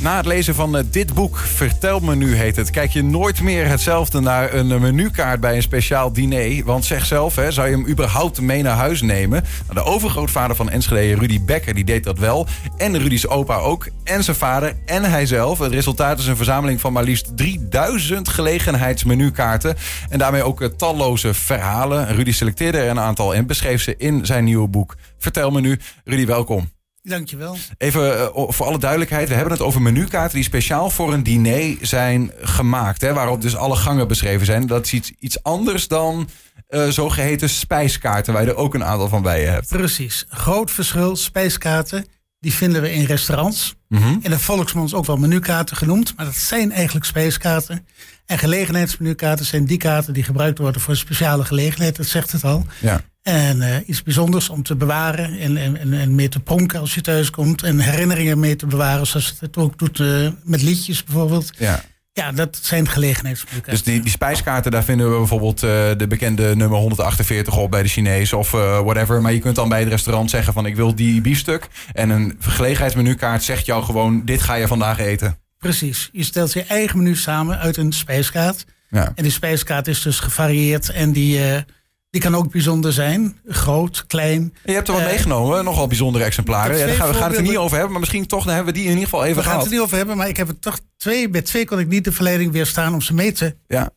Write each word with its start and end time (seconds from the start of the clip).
Na 0.00 0.16
het 0.16 0.26
lezen 0.26 0.54
van 0.54 0.76
uh, 0.76 0.82
dit 0.90 1.14
boek, 1.14 1.36
Vertel 1.36 2.00
me 2.00 2.16
nu 2.16 2.34
heet 2.34 2.56
het... 2.56 2.70
kijk 2.70 2.90
je 2.90 3.02
nooit 3.02 3.40
meer 3.40 3.68
hetzelfde 3.68 4.20
naar 4.20 4.54
een 4.54 4.70
uh, 4.70 4.80
menukaart 4.80 5.40
bij 5.40 5.56
een 5.56 5.62
speciaal 5.62 6.12
diner. 6.12 6.64
Want 6.64 6.84
zeg 6.84 7.06
zelf, 7.06 7.36
hè, 7.36 7.52
zou 7.52 7.68
je 7.68 7.76
hem 7.76 7.88
überhaupt 7.88 8.40
mee 8.40 8.62
naar 8.62 8.76
huis 8.76 9.02
nemen? 9.02 9.44
Nou, 9.62 9.74
de 9.74 9.92
overgrootvader 9.92 10.56
van 10.56 10.70
Enschede, 10.70 11.20
Rudy 11.20 11.44
Becker, 11.44 11.74
die 11.74 11.84
deed 11.84 12.04
dat 12.04 12.18
wel. 12.18 12.46
En 12.76 12.98
Rudy's 12.98 13.26
opa 13.26 13.56
ook. 13.56 13.88
En 14.04 14.24
zijn 14.24 14.36
vader 14.36 14.76
en 14.86 15.04
hij 15.04 15.26
zelf. 15.26 15.58
Het 15.58 15.72
resultaat 15.72 16.18
is 16.18 16.26
een 16.26 16.36
verzameling 16.36 16.80
van 16.80 16.92
maar 16.92 17.04
liefst 17.04 17.36
3000 17.36 18.28
gelegenheidsmenukaarten. 18.28 19.76
En 20.08 20.18
daarmee 20.18 20.42
ook 20.42 20.60
uh, 20.60 20.68
talloze 20.68 21.34
verhalen. 21.34 22.14
Rudy 22.14 22.32
selecteerde 22.32 22.78
er 22.78 22.90
een 22.90 23.00
aantal 23.00 23.34
en 23.34 23.46
beschreef 23.46 23.82
ze 23.82 23.94
in 23.96 24.26
zijn 24.26 24.44
nieuwe 24.44 24.68
boek. 24.68 24.96
Vertel 25.18 25.50
me 25.50 25.60
nu. 25.60 25.78
Rudy, 26.04 26.26
welkom. 26.26 26.79
Dankjewel. 27.02 27.56
Even 27.78 28.12
uh, 28.12 28.26
voor 28.32 28.66
alle 28.66 28.78
duidelijkheid. 28.78 29.28
We 29.28 29.34
hebben 29.34 29.52
het 29.52 29.62
over 29.62 29.82
menukaarten 29.82 30.34
die 30.34 30.44
speciaal 30.44 30.90
voor 30.90 31.12
een 31.12 31.22
diner 31.22 31.76
zijn 31.80 32.32
gemaakt. 32.40 33.00
Hè, 33.00 33.12
waarop 33.12 33.40
dus 33.40 33.56
alle 33.56 33.76
gangen 33.76 34.08
beschreven 34.08 34.46
zijn. 34.46 34.66
Dat 34.66 34.84
is 34.84 34.92
iets, 34.92 35.12
iets 35.18 35.42
anders 35.42 35.88
dan 35.88 36.28
uh, 36.70 36.88
zogeheten 36.88 37.48
spijskaarten. 37.48 38.32
Waar 38.32 38.42
je 38.42 38.48
er 38.48 38.56
ook 38.56 38.74
een 38.74 38.84
aantal 38.84 39.08
van 39.08 39.22
bij 39.22 39.40
je 39.40 39.46
hebt. 39.46 39.68
Precies. 39.68 40.26
Groot 40.28 40.70
verschil. 40.70 41.16
Spijskaarten. 41.16 42.06
Die 42.40 42.52
vinden 42.52 42.82
we 42.82 42.92
in 42.92 43.04
restaurants. 43.04 43.74
Mm 43.88 43.98
-hmm. 43.98 44.18
In 44.22 44.30
de 44.30 44.38
volksmond 44.38 44.94
ook 44.94 45.06
wel 45.06 45.16
menukaarten 45.16 45.76
genoemd. 45.76 46.16
Maar 46.16 46.24
dat 46.24 46.36
zijn 46.36 46.72
eigenlijk 46.72 47.06
spijskaarten. 47.06 47.86
En 48.26 48.38
gelegenheidsmenukaarten 48.38 49.46
zijn 49.46 49.64
die 49.64 49.78
kaarten 49.78 50.14
die 50.14 50.22
gebruikt 50.22 50.58
worden 50.58 50.80
voor 50.80 50.92
een 50.92 50.98
speciale 50.98 51.44
gelegenheid. 51.44 51.96
Dat 51.96 52.06
zegt 52.06 52.32
het 52.32 52.44
al. 52.44 52.66
Ja. 52.80 53.00
En 53.22 53.56
uh, 53.56 53.76
iets 53.86 54.02
bijzonders 54.02 54.48
om 54.48 54.62
te 54.62 54.76
bewaren 54.76 55.38
en, 55.38 55.56
en, 55.56 55.92
en 55.92 56.14
mee 56.14 56.28
te 56.28 56.40
pronken 56.40 56.80
als 56.80 56.94
je 56.94 57.00
thuis 57.00 57.30
komt. 57.30 57.62
En 57.62 57.78
herinneringen 57.78 58.38
mee 58.38 58.56
te 58.56 58.66
bewaren, 58.66 59.06
zoals 59.06 59.34
het 59.40 59.56
ook 59.56 59.78
doet 59.78 59.98
uh, 59.98 60.28
met 60.44 60.62
liedjes 60.62 61.04
bijvoorbeeld. 61.04 61.50
Ja. 61.58 61.82
Ja, 62.12 62.32
dat 62.32 62.58
zijn 62.62 62.88
gelegenheidsmenukaarten. 62.88 63.72
Dus 63.72 63.82
die, 63.82 64.00
die 64.00 64.10
spijskaarten, 64.10 64.70
daar 64.70 64.84
vinden 64.84 65.10
we 65.10 65.16
bijvoorbeeld 65.16 65.62
uh, 65.62 65.70
de 65.96 66.06
bekende 66.08 66.56
nummer 66.56 66.78
148 66.78 67.56
op 67.56 67.70
bij 67.70 67.82
de 67.82 67.88
Chinees 67.88 68.32
of 68.32 68.50
whatever. 68.50 69.20
Maar 69.20 69.32
je 69.32 69.38
kunt 69.38 69.54
dan 69.54 69.68
bij 69.68 69.80
het 69.80 69.88
restaurant 69.88 70.30
zeggen 70.30 70.52
van 70.52 70.66
ik 70.66 70.76
wil 70.76 70.94
die 70.94 71.20
biefstuk. 71.20 71.68
En 71.92 72.10
een 72.10 72.36
gelegenheidsmenukaart 72.40 73.42
zegt 73.42 73.66
jou 73.66 73.84
gewoon 73.84 74.24
dit 74.24 74.42
ga 74.42 74.54
je 74.54 74.66
vandaag 74.66 74.98
eten. 74.98 75.38
Precies. 75.58 76.08
Je 76.12 76.22
stelt 76.22 76.52
je 76.52 76.64
eigen 76.64 76.98
menu 76.98 77.16
samen 77.16 77.58
uit 77.58 77.76
een 77.76 77.92
spijskaart. 77.92 78.64
Ja. 78.88 79.12
En 79.14 79.22
die 79.22 79.32
spijskaart 79.32 79.88
is 79.88 80.02
dus 80.02 80.20
gevarieerd 80.20 80.88
en 80.88 81.12
die... 81.12 81.64
Die 82.10 82.20
kan 82.20 82.34
ook 82.34 82.50
bijzonder 82.50 82.92
zijn. 82.92 83.38
Groot, 83.46 84.06
klein. 84.06 84.54
Je 84.64 84.72
hebt 84.72 84.88
er 84.88 84.94
wat 84.94 85.02
uh, 85.02 85.08
meegenomen, 85.08 85.64
nogal 85.64 85.86
bijzondere 85.86 86.24
exemplaren. 86.24 86.78
Ja, 86.78 86.86
daar 86.86 86.94
gaan 86.94 87.08
we, 87.08 87.14
gaan 87.14 87.28
het 87.28 87.36
er 87.36 87.42
niet 87.42 87.56
over 87.56 87.72
hebben, 87.72 87.90
maar 87.90 88.00
misschien 88.00 88.26
toch 88.26 88.44
dan 88.44 88.54
hebben 88.54 88.72
we 88.74 88.78
die 88.78 88.88
in 88.88 88.94
ieder 88.94 89.08
geval 89.08 89.24
even 89.24 89.36
we 89.36 89.42
gehad. 89.42 89.56
We 89.56 89.62
gaan 89.62 89.68
het 89.68 89.72
er 89.72 89.78
niet 89.78 89.86
over 89.86 89.96
hebben, 89.96 90.16
maar 90.16 90.28
ik 90.28 90.36
heb 90.36 90.48
er 90.48 90.58
toch 90.58 90.78
twee. 90.96 91.28
Bij 91.28 91.42
twee 91.42 91.66
kon 91.66 91.78
ik 91.78 91.88
niet 91.88 92.04
de 92.04 92.12
verleiding 92.12 92.52
weerstaan 92.52 92.94
om 92.94 93.00
ze 93.00 93.14
mee 93.14 93.32
te 93.32 93.56
ja. 93.66 93.90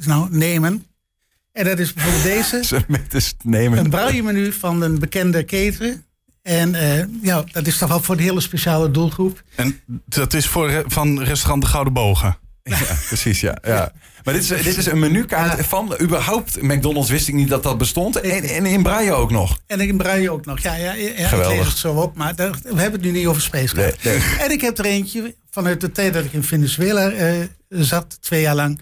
nou, 0.00 0.28
nemen. 0.30 0.86
En 1.52 1.64
dat 1.64 1.78
is 1.78 1.92
bijvoorbeeld 1.92 2.24
deze. 2.34 2.64
ze 2.64 2.84
mee 2.88 3.06
te 3.06 3.32
nemen. 3.44 3.78
Een 3.78 3.90
braille-menu 3.90 4.52
van 4.52 4.82
een 4.82 4.98
bekende 4.98 5.42
keten. 5.42 6.04
En 6.42 6.74
uh, 6.74 7.04
ja, 7.22 7.44
dat 7.52 7.66
is 7.66 7.78
toch 7.78 7.88
wel 7.88 8.02
voor 8.02 8.14
een 8.14 8.20
hele 8.20 8.40
speciale 8.40 8.90
doelgroep. 8.90 9.42
En 9.54 9.80
dat 10.04 10.34
is 10.34 10.46
voor 10.46 10.84
van 10.86 11.22
restaurant 11.22 11.62
De 11.62 11.68
Gouden 11.68 11.92
Bogen. 11.92 12.38
Ja, 12.68 12.96
precies, 13.06 13.40
ja. 13.40 13.58
ja. 13.62 13.92
Maar 14.24 14.34
dit 14.34 14.42
is, 14.42 14.62
dit 14.62 14.76
is 14.76 14.86
een 14.86 14.98
menukaart 14.98 15.66
van 15.66 15.96
überhaupt 16.00 16.62
McDonald's. 16.62 17.10
Wist 17.10 17.28
ik 17.28 17.34
niet 17.34 17.48
dat 17.48 17.62
dat 17.62 17.78
bestond. 17.78 18.20
En, 18.20 18.42
en 18.42 18.66
in 18.66 18.82
Braille 18.82 19.12
ook 19.12 19.30
nog. 19.30 19.58
En 19.66 19.80
in 19.80 19.96
Braille 19.96 20.30
ook 20.30 20.44
nog. 20.44 20.60
Ja, 20.60 20.74
ja, 20.74 20.92
ja 20.92 21.32
ik 21.32 21.46
lees 21.46 21.66
het 21.66 21.76
zo 21.76 21.92
op. 21.92 22.16
Maar 22.16 22.34
daar, 22.34 22.50
we 22.50 22.80
hebben 22.80 22.92
het 22.92 23.02
nu 23.02 23.10
niet 23.10 23.26
over 23.26 23.42
spacecraft. 23.42 24.04
Nee, 24.04 24.18
nee. 24.18 24.36
En 24.38 24.50
ik 24.50 24.60
heb 24.60 24.78
er 24.78 24.84
eentje 24.84 25.34
vanuit 25.50 25.80
de 25.80 25.92
tijd 25.92 26.14
dat 26.14 26.24
ik 26.24 26.32
in 26.32 26.44
Venezuela 26.44 27.12
uh, 27.12 27.44
zat, 27.68 28.18
twee 28.20 28.40
jaar 28.40 28.54
lang. 28.54 28.80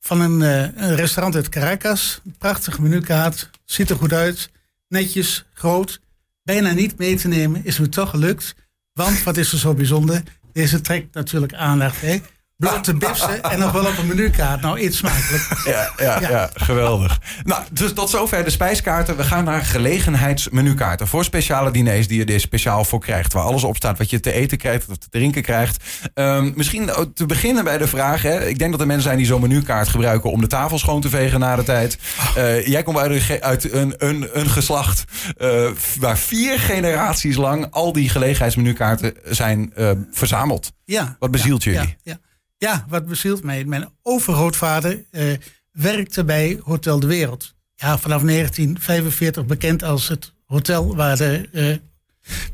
Van 0.00 0.20
een, 0.20 0.40
uh, 0.40 0.82
een 0.82 0.96
restaurant 0.96 1.34
uit 1.34 1.48
Caracas. 1.48 2.20
Prachtige 2.38 2.82
menukaart. 2.82 3.50
Ziet 3.64 3.90
er 3.90 3.96
goed 3.96 4.12
uit. 4.12 4.50
Netjes, 4.88 5.44
groot. 5.54 6.00
Bijna 6.42 6.72
niet 6.72 6.98
mee 6.98 7.16
te 7.16 7.28
nemen. 7.28 7.64
Is 7.64 7.78
me 7.78 7.88
toch 7.88 8.10
gelukt. 8.10 8.54
Want 8.92 9.22
wat 9.22 9.36
is 9.36 9.52
er 9.52 9.58
zo 9.58 9.74
bijzonder? 9.74 10.22
Deze 10.52 10.80
trekt 10.80 11.14
natuurlijk 11.14 11.54
aandacht. 11.54 12.00
Hè? 12.00 12.18
Blote 12.60 12.94
bipsen 12.94 13.42
en 13.42 13.58
nog 13.58 13.72
wel 13.72 13.86
op 13.86 13.98
een 13.98 14.06
menukaart. 14.06 14.60
Nou, 14.60 14.78
iets 14.78 14.96
smakelijk. 14.96 15.62
Ja, 15.64 15.92
ja, 15.96 16.20
ja. 16.20 16.30
ja 16.30 16.50
geweldig. 16.54 17.18
Nou, 17.44 17.62
dus 17.72 17.92
tot 17.92 18.10
zover 18.10 18.44
de 18.44 18.50
spijskaarten. 18.50 19.16
We 19.16 19.24
gaan 19.24 19.44
naar 19.44 19.64
gelegenheidsmenukaarten. 19.64 21.08
Voor 21.08 21.24
speciale 21.24 21.70
diners 21.70 22.08
die 22.08 22.26
je 22.26 22.32
er 22.32 22.40
speciaal 22.40 22.84
voor 22.84 23.00
krijgt. 23.00 23.32
Waar 23.32 23.42
alles 23.42 23.64
op 23.64 23.76
staat 23.76 23.98
wat 23.98 24.10
je 24.10 24.20
te 24.20 24.32
eten 24.32 24.58
krijgt 24.58 24.88
of 24.88 24.96
te 24.96 25.08
drinken 25.10 25.42
krijgt. 25.42 25.84
Um, 26.14 26.52
misschien 26.56 26.90
te 27.14 27.26
beginnen 27.26 27.64
bij 27.64 27.78
de 27.78 27.86
vraag. 27.86 28.22
Hè. 28.22 28.46
Ik 28.46 28.58
denk 28.58 28.70
dat 28.70 28.80
er 28.80 28.86
mensen 28.86 29.04
zijn 29.04 29.16
die 29.16 29.26
zo'n 29.26 29.40
menukaart 29.40 29.88
gebruiken 29.88 30.30
om 30.30 30.40
de 30.40 30.46
tafel 30.46 30.78
schoon 30.78 31.00
te 31.00 31.08
vegen 31.08 31.40
na 31.40 31.56
de 31.56 31.62
tijd. 31.62 31.98
Uh, 32.36 32.66
jij 32.66 32.82
komt 32.82 32.98
uit, 32.98 33.40
uit 33.40 33.72
een, 33.72 33.94
een, 33.98 34.28
een 34.32 34.50
geslacht 34.50 35.04
uh, 35.38 35.70
waar 35.98 36.18
vier 36.18 36.58
generaties 36.58 37.36
lang 37.36 37.66
al 37.70 37.92
die 37.92 38.08
gelegenheidsmenukaarten 38.08 39.14
zijn 39.24 39.72
uh, 39.78 39.90
verzameld. 40.12 40.72
Ja. 40.84 41.16
Wat 41.18 41.30
bezielt 41.30 41.64
ja, 41.64 41.72
jullie? 41.72 41.96
Ja, 42.02 42.18
ja. 42.60 42.84
Wat 42.88 43.06
bezielt 43.06 43.42
mij? 43.42 43.64
Mijn 43.64 43.88
overgrootvader 44.02 45.04
uh, 45.10 45.32
werkte 45.72 46.24
bij 46.24 46.60
Hotel 46.62 47.00
de 47.00 47.06
Wereld. 47.06 47.54
Ja, 47.74 47.98
vanaf 47.98 48.22
1945 48.22 49.46
bekend 49.46 49.82
als 49.82 50.08
het 50.08 50.32
hotel 50.44 50.96
waar 50.96 51.16
de 51.16 51.48
uh, 51.52 51.76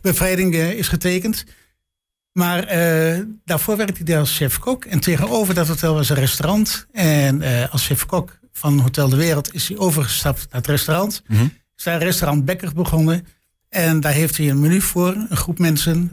bevrijding 0.01 0.55
uh, 0.55 0.71
is 0.71 0.89
getekend. 0.89 1.45
Maar 2.33 2.67
daarvoor 3.45 3.77
werkte 3.77 4.03
hij 4.05 4.19
als 4.19 4.37
chef-kok. 4.37 4.85
En 4.85 5.01
tegenover 5.01 5.55
dat 5.55 5.69
hotel 5.69 5.95
was 5.95 6.09
een 6.09 6.17
restaurant. 6.17 6.87
En 6.93 7.43
als 7.71 7.87
chef-kok 7.87 8.39
van 8.53 8.79
Hotel 8.79 9.09
de 9.09 9.17
Wereld 9.17 9.55
is 9.55 9.69
hij 9.69 9.77
overgestapt 9.79 10.39
naar 10.39 10.61
het 10.61 10.67
restaurant. 10.67 11.23
Mm 11.27 11.37
-hmm. 11.37 11.53
Is 11.77 11.85
daar 11.85 12.03
restaurant 12.03 12.45
Bekker 12.45 12.73
begonnen. 12.75 13.27
En 13.69 14.01
daar 14.01 14.13
heeft 14.13 14.37
hij 14.37 14.51
een 14.51 14.61
menu 14.61 14.81
voor, 14.81 15.15
een 15.29 15.37
groep 15.37 15.59
mensen 15.59 16.11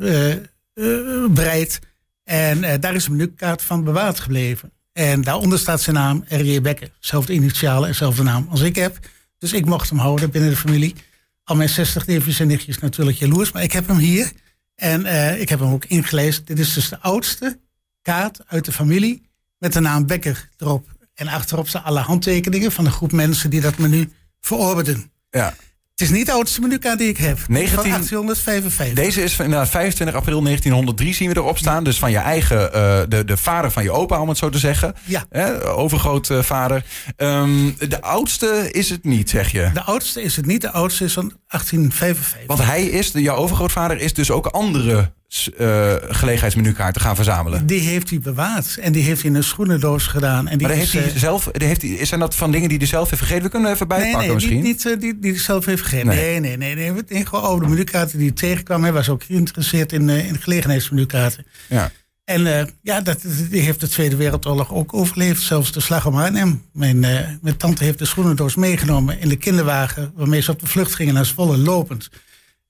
bereid. 1.33 1.79
En 2.23 2.57
uh, 2.57 2.73
daar 2.79 2.95
is 2.95 3.05
een 3.05 3.11
menukaart 3.11 3.61
van 3.61 3.83
bewaard 3.83 4.19
gebleven. 4.19 4.71
En 4.93 5.21
daaronder 5.21 5.59
staat 5.59 5.81
zijn 5.81 5.95
naam, 5.95 6.25
R.J. 6.27 6.61
Becker. 6.61 6.91
Zelfde 6.99 7.33
initialen 7.33 7.89
en 7.89 7.95
zelfde 7.95 8.23
naam 8.23 8.47
als 8.49 8.61
ik 8.61 8.75
heb. 8.75 8.99
Dus 9.37 9.53
ik 9.53 9.65
mocht 9.65 9.89
hem 9.89 9.99
houden 9.99 10.31
binnen 10.31 10.49
de 10.49 10.55
familie. 10.55 10.95
Al 11.43 11.55
mijn 11.55 11.69
60 11.69 12.07
neefjes 12.07 12.39
en 12.39 12.47
nichtjes 12.47 12.79
natuurlijk 12.79 13.17
jaloers. 13.17 13.51
Maar 13.51 13.63
ik 13.63 13.71
heb 13.71 13.87
hem 13.87 13.97
hier. 13.97 14.31
En 14.75 15.01
uh, 15.01 15.41
ik 15.41 15.49
heb 15.49 15.59
hem 15.59 15.73
ook 15.73 15.85
ingelezen. 15.85 16.45
Dit 16.45 16.59
is 16.59 16.73
dus 16.73 16.89
de 16.89 16.99
oudste 16.99 17.59
kaart 18.01 18.39
uit 18.47 18.65
de 18.65 18.71
familie. 18.71 19.29
Met 19.57 19.73
de 19.73 19.79
naam 19.79 20.07
Becker 20.07 20.49
erop. 20.57 20.87
En 21.13 21.27
achterop 21.27 21.67
staan 21.67 21.83
alle 21.83 21.99
handtekeningen 21.99 22.71
van 22.71 22.85
een 22.85 22.91
groep 22.91 23.11
mensen 23.11 23.49
die 23.49 23.61
dat 23.61 23.77
menu 23.77 24.11
verorberen. 24.39 25.11
Ja. 25.29 25.55
Het 25.93 26.01
is 26.01 26.09
niet 26.09 26.25
de 26.25 26.31
oudste 26.31 26.61
menukaart 26.61 26.97
die 26.97 27.09
ik 27.09 27.17
heb. 27.17 27.37
19... 27.47 27.75
Van 27.75 27.83
1855. 27.83 29.03
Deze 29.03 29.23
is 29.23 29.35
van 29.35 29.45
inderdaad 29.45 29.69
25 29.69 30.15
april 30.15 30.41
1903 30.41 31.13
zien 31.13 31.29
we 31.29 31.37
erop 31.37 31.57
staan. 31.57 31.83
Dus 31.83 31.99
van 31.99 32.11
je 32.11 32.17
eigen, 32.17 32.57
uh, 32.57 33.01
de, 33.09 33.25
de 33.25 33.37
vader 33.37 33.71
van 33.71 33.83
je 33.83 33.91
opa, 33.91 34.21
om 34.21 34.29
het 34.29 34.37
zo 34.37 34.49
te 34.49 34.57
zeggen. 34.57 34.93
Ja. 35.03 35.25
Eh, 35.29 35.77
overgrootvader. 35.77 36.85
Um, 37.17 37.75
de 37.77 38.01
oudste 38.01 38.71
is 38.71 38.89
het 38.89 39.03
niet, 39.03 39.29
zeg 39.29 39.51
je? 39.51 39.69
De 39.73 39.81
oudste 39.81 40.21
is 40.21 40.35
het 40.35 40.45
niet. 40.45 40.61
De 40.61 40.71
oudste 40.71 41.03
is 41.03 41.13
van 41.13 41.33
1855. 41.47 42.47
Want 42.47 42.63
hij 42.63 42.85
is, 42.85 43.11
de, 43.11 43.21
jouw 43.21 43.35
overgrootvader, 43.35 44.01
is 44.01 44.13
dus 44.13 44.31
ook 44.31 44.45
andere 44.45 45.11
uh, 45.57 45.93
gelegenheidsmenukaarten 45.99 47.01
gaan 47.01 47.15
verzamelen. 47.15 47.65
Die 47.65 47.79
heeft 47.79 48.09
hij 48.09 48.19
bewaard. 48.19 48.77
En 48.77 48.91
die 48.91 49.03
heeft 49.03 49.21
hij 49.21 49.29
in 49.29 49.35
een 49.35 49.43
schoenendoos 49.43 50.07
gedaan. 50.07 50.47
En 50.47 50.57
die 50.57 50.67
maar 50.67 50.75
is, 50.75 50.93
heeft 50.93 51.11
hij 51.11 51.19
zelf, 51.19 51.49
heeft 51.51 51.81
hij, 51.81 52.05
zijn 52.05 52.19
dat 52.19 52.35
van 52.35 52.51
dingen 52.51 52.69
die 52.69 52.77
hij 52.77 52.87
zelf 52.87 53.09
heeft 53.09 53.21
vergeten? 53.21 53.43
We 53.43 53.49
kunnen 53.49 53.71
even 53.71 53.87
bijpakken 53.87 54.17
nee, 54.17 54.27
nee, 54.27 54.35
misschien. 54.35 54.61
Niet, 54.61 54.83
niet 54.85 55.01
die, 55.01 55.19
die 55.19 55.31
hij 55.31 55.39
zelf 55.39 55.65
heeft 55.65 55.81
vergeten. 55.81 56.07
Nee, 56.07 56.39
nee, 56.39 56.57
nee. 56.57 56.75
nee, 56.75 56.91
nee. 57.07 57.25
Gewoon 57.25 57.43
over 57.43 57.63
de 57.63 57.69
menukaarten 57.69 58.17
die 58.17 58.27
hij 58.27 58.35
tegenkwam. 58.35 58.83
Hij 58.83 58.93
was 58.93 59.09
ook 59.09 59.23
geïnteresseerd 59.23 59.91
in, 59.91 60.09
in 60.09 60.41
gelegenheidsmenukaarten. 60.41 61.45
Ja. 61.69 61.91
En 62.25 62.41
uh, 62.41 62.61
ja, 62.81 63.01
dat, 63.01 63.21
die 63.49 63.61
heeft 63.61 63.79
de 63.79 63.87
Tweede 63.87 64.15
Wereldoorlog 64.15 64.73
ook 64.73 64.93
overleefd. 64.93 65.41
Zelfs 65.41 65.71
de 65.71 65.79
slag 65.79 66.05
om 66.05 66.17
Arnhem. 66.17 66.61
Mijn, 66.73 67.03
uh, 67.03 67.19
mijn 67.41 67.57
tante 67.57 67.83
heeft 67.83 67.99
de 67.99 68.05
schoenendoos 68.05 68.55
meegenomen 68.55 69.19
in 69.19 69.29
de 69.29 69.35
kinderwagen... 69.35 70.11
waarmee 70.15 70.41
ze 70.41 70.51
op 70.51 70.59
de 70.59 70.67
vlucht 70.67 70.95
gingen 70.95 71.13
naar 71.13 71.25
Zwolle 71.25 71.57
lopend. 71.57 72.09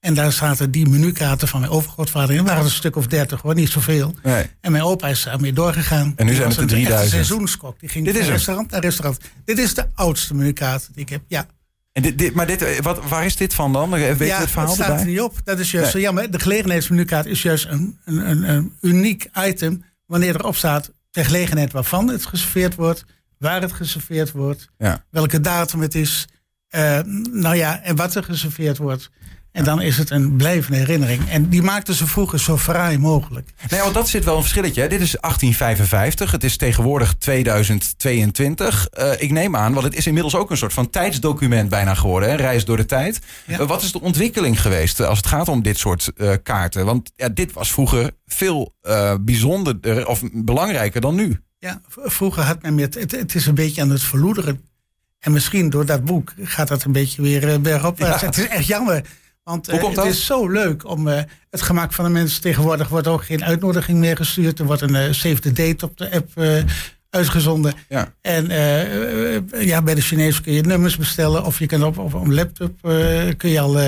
En 0.04 0.14
daar 0.14 0.32
zaten 0.32 0.70
die 0.70 0.88
menukaarten 0.88 1.48
van 1.48 1.60
mijn 1.60 1.72
overgrootvader 1.72 2.36
in. 2.36 2.44
Waren 2.44 2.58
er 2.58 2.64
een 2.64 2.70
stuk 2.70 2.96
of 2.96 3.06
dertig 3.06 3.40
hoor, 3.40 3.54
niet 3.54 3.68
zoveel. 3.70 4.14
Nee. 4.22 4.46
En 4.60 4.72
mijn 4.72 4.84
opa 4.84 5.08
is 5.08 5.22
daarmee 5.22 5.52
doorgegaan. 5.52 6.12
En 6.16 6.26
nu 6.26 6.34
zijn 6.34 6.48
het 6.48 6.58
er 6.58 6.66
3000. 6.66 7.02
Een 7.02 7.08
seizoenskok. 7.08 7.80
Die 7.80 7.88
ging 7.88 8.04
Dit 8.04 8.16
van 8.16 8.26
restaurant 8.26 8.70
naar 8.70 8.80
restaurant. 8.80 9.20
Dit 9.44 9.58
is 9.58 9.74
de 9.74 9.86
oudste 9.94 10.34
menukaart 10.34 10.88
die 10.92 11.02
ik 11.02 11.08
heb, 11.08 11.22
ja. 11.26 11.46
En 11.92 12.02
dit, 12.02 12.18
dit, 12.18 12.34
maar 12.34 12.46
dit, 12.46 12.80
wat, 12.80 13.08
waar 13.08 13.24
is 13.24 13.36
dit 13.36 13.54
van 13.54 13.72
dan? 13.72 13.90
Weet 13.90 14.18
je 14.18 14.24
het 14.24 14.50
verhaal 14.50 14.74
staat 14.74 14.86
erbij? 14.88 15.00
er 15.02 15.06
niet 15.06 15.20
op. 15.20 15.40
Dat 15.44 15.58
is 15.58 15.70
juist 15.70 15.92
Nee. 15.94 16.02
zo 16.02 16.06
jammer. 16.08 16.30
De 16.30 16.38
gelegenheidsmenukaart 16.40 17.26
is 17.26 17.42
juist 17.42 17.66
een, 17.68 17.98
een, 18.04 18.30
een, 18.30 18.42
een 18.48 18.72
uniek 18.80 19.28
item... 19.46 19.84
wanneer 20.06 20.34
erop 20.34 20.56
staat 20.56 20.90
ter 21.10 21.24
gelegenheid 21.24 21.72
waarvan 21.72 22.08
het 22.08 22.26
geserveerd 22.26 22.74
wordt... 22.74 23.04
waar 23.38 23.60
het 23.60 23.72
geserveerd 23.72 24.30
wordt, 24.30 24.68
Ja. 24.78 25.04
welke 25.10 25.40
datum 25.40 25.80
het 25.80 25.94
is... 25.94 26.26
eh, 26.68 26.98
nou 27.32 27.56
ja, 27.56 27.82
en 27.82 27.96
wat 27.96 28.14
er 28.14 28.24
geserveerd 28.24 28.76
wordt... 28.78 29.10
En 29.54 29.64
dan 29.64 29.80
is 29.80 29.98
het 29.98 30.10
een 30.10 30.36
blijvende 30.36 30.76
herinnering. 30.76 31.28
En 31.28 31.48
die 31.48 31.62
maakten 31.62 31.94
ze 31.94 32.06
vroeger 32.06 32.40
zo 32.40 32.58
fraai 32.58 32.98
mogelijk. 32.98 33.50
Nee, 33.70 33.80
want 33.80 33.94
dat 33.94 34.08
zit 34.08 34.24
wel 34.24 34.34
een 34.36 34.40
verschilletje. 34.40 34.80
Hè? 34.80 34.88
Dit 34.88 35.00
is 35.00 35.16
1855. 35.20 36.30
Het 36.30 36.44
is 36.44 36.56
tegenwoordig 36.56 37.14
2022. 37.18 38.88
Uh, 38.98 39.10
ik 39.18 39.30
neem 39.30 39.56
aan, 39.56 39.72
want 39.72 39.84
het 39.84 39.96
is 39.96 40.06
inmiddels 40.06 40.34
ook 40.34 40.50
een 40.50 40.56
soort 40.56 40.72
van 40.72 40.90
tijdsdocument 40.90 41.68
bijna 41.68 41.94
geworden. 41.94 42.28
Hè? 42.28 42.34
Reis 42.34 42.64
door 42.64 42.76
de 42.76 42.84
tijd. 42.86 43.18
Ja. 43.46 43.60
Uh, 43.60 43.66
wat 43.66 43.82
is 43.82 43.92
de 43.92 44.00
ontwikkeling 44.00 44.60
geweest 44.60 45.00
uh, 45.00 45.06
als 45.06 45.18
het 45.18 45.26
gaat 45.26 45.48
om 45.48 45.62
dit 45.62 45.78
soort 45.78 46.12
uh, 46.16 46.32
kaarten? 46.42 46.84
Want 46.84 47.12
ja, 47.16 47.28
dit 47.28 47.52
was 47.52 47.72
vroeger 47.72 48.10
veel 48.26 48.74
bijzonderder 49.20 50.06
of 50.06 50.22
belangrijker 50.32 51.00
dan 51.00 51.14
nu. 51.14 51.40
Ja, 51.58 51.80
vroeger 51.88 52.42
had 52.42 52.62
men 52.62 52.74
meer. 52.74 52.88
Het, 52.90 53.10
het 53.10 53.34
is 53.34 53.46
een 53.46 53.54
beetje 53.54 53.82
aan 53.82 53.90
het 53.90 54.02
verloederen. 54.02 54.60
En 55.18 55.32
misschien 55.32 55.70
door 55.70 55.86
dat 55.86 56.04
boek 56.04 56.32
gaat 56.42 56.68
dat 56.68 56.84
een 56.84 56.92
beetje 56.92 57.22
weer 57.22 57.60
bergopwaarts. 57.60 58.20
Ja. 58.20 58.26
Het 58.26 58.38
is 58.38 58.48
echt 58.48 58.66
jammer. 58.66 59.02
Want 59.44 59.68
uh, 59.68 59.82
het 59.82 59.94
dat? 59.94 60.06
is 60.06 60.26
zo 60.26 60.48
leuk 60.48 60.88
om 60.88 61.08
uh, 61.08 61.20
het 61.50 61.62
gemak 61.62 61.92
van 61.92 62.04
de 62.04 62.10
mensen. 62.10 62.40
Tegenwoordig 62.40 62.88
wordt 62.88 63.06
ook 63.06 63.24
geen 63.24 63.44
uitnodiging 63.44 63.98
meer 63.98 64.16
gestuurd. 64.16 64.58
Er 64.58 64.64
wordt 64.64 64.82
een 64.82 64.94
uh, 64.94 65.12
save 65.12 65.38
the 65.38 65.52
date 65.52 65.84
op 65.84 65.96
de 65.96 66.10
app 66.12 66.62
uitgezonden. 67.10 67.74
Ja. 67.88 68.14
En 68.20 68.46
ja, 69.66 69.82
bij 69.82 69.94
de 69.94 70.00
Chinezen 70.00 70.42
kun 70.42 70.52
je 70.52 70.62
nummers 70.62 70.96
bestellen. 70.96 71.44
Of 71.44 71.58
je 71.58 71.66
kan 71.66 71.84
op, 71.84 71.98
op 71.98 72.12
een 72.12 72.34
laptop 72.34 72.78
kun 73.36 73.50
je 73.50 73.60
al 73.60 73.80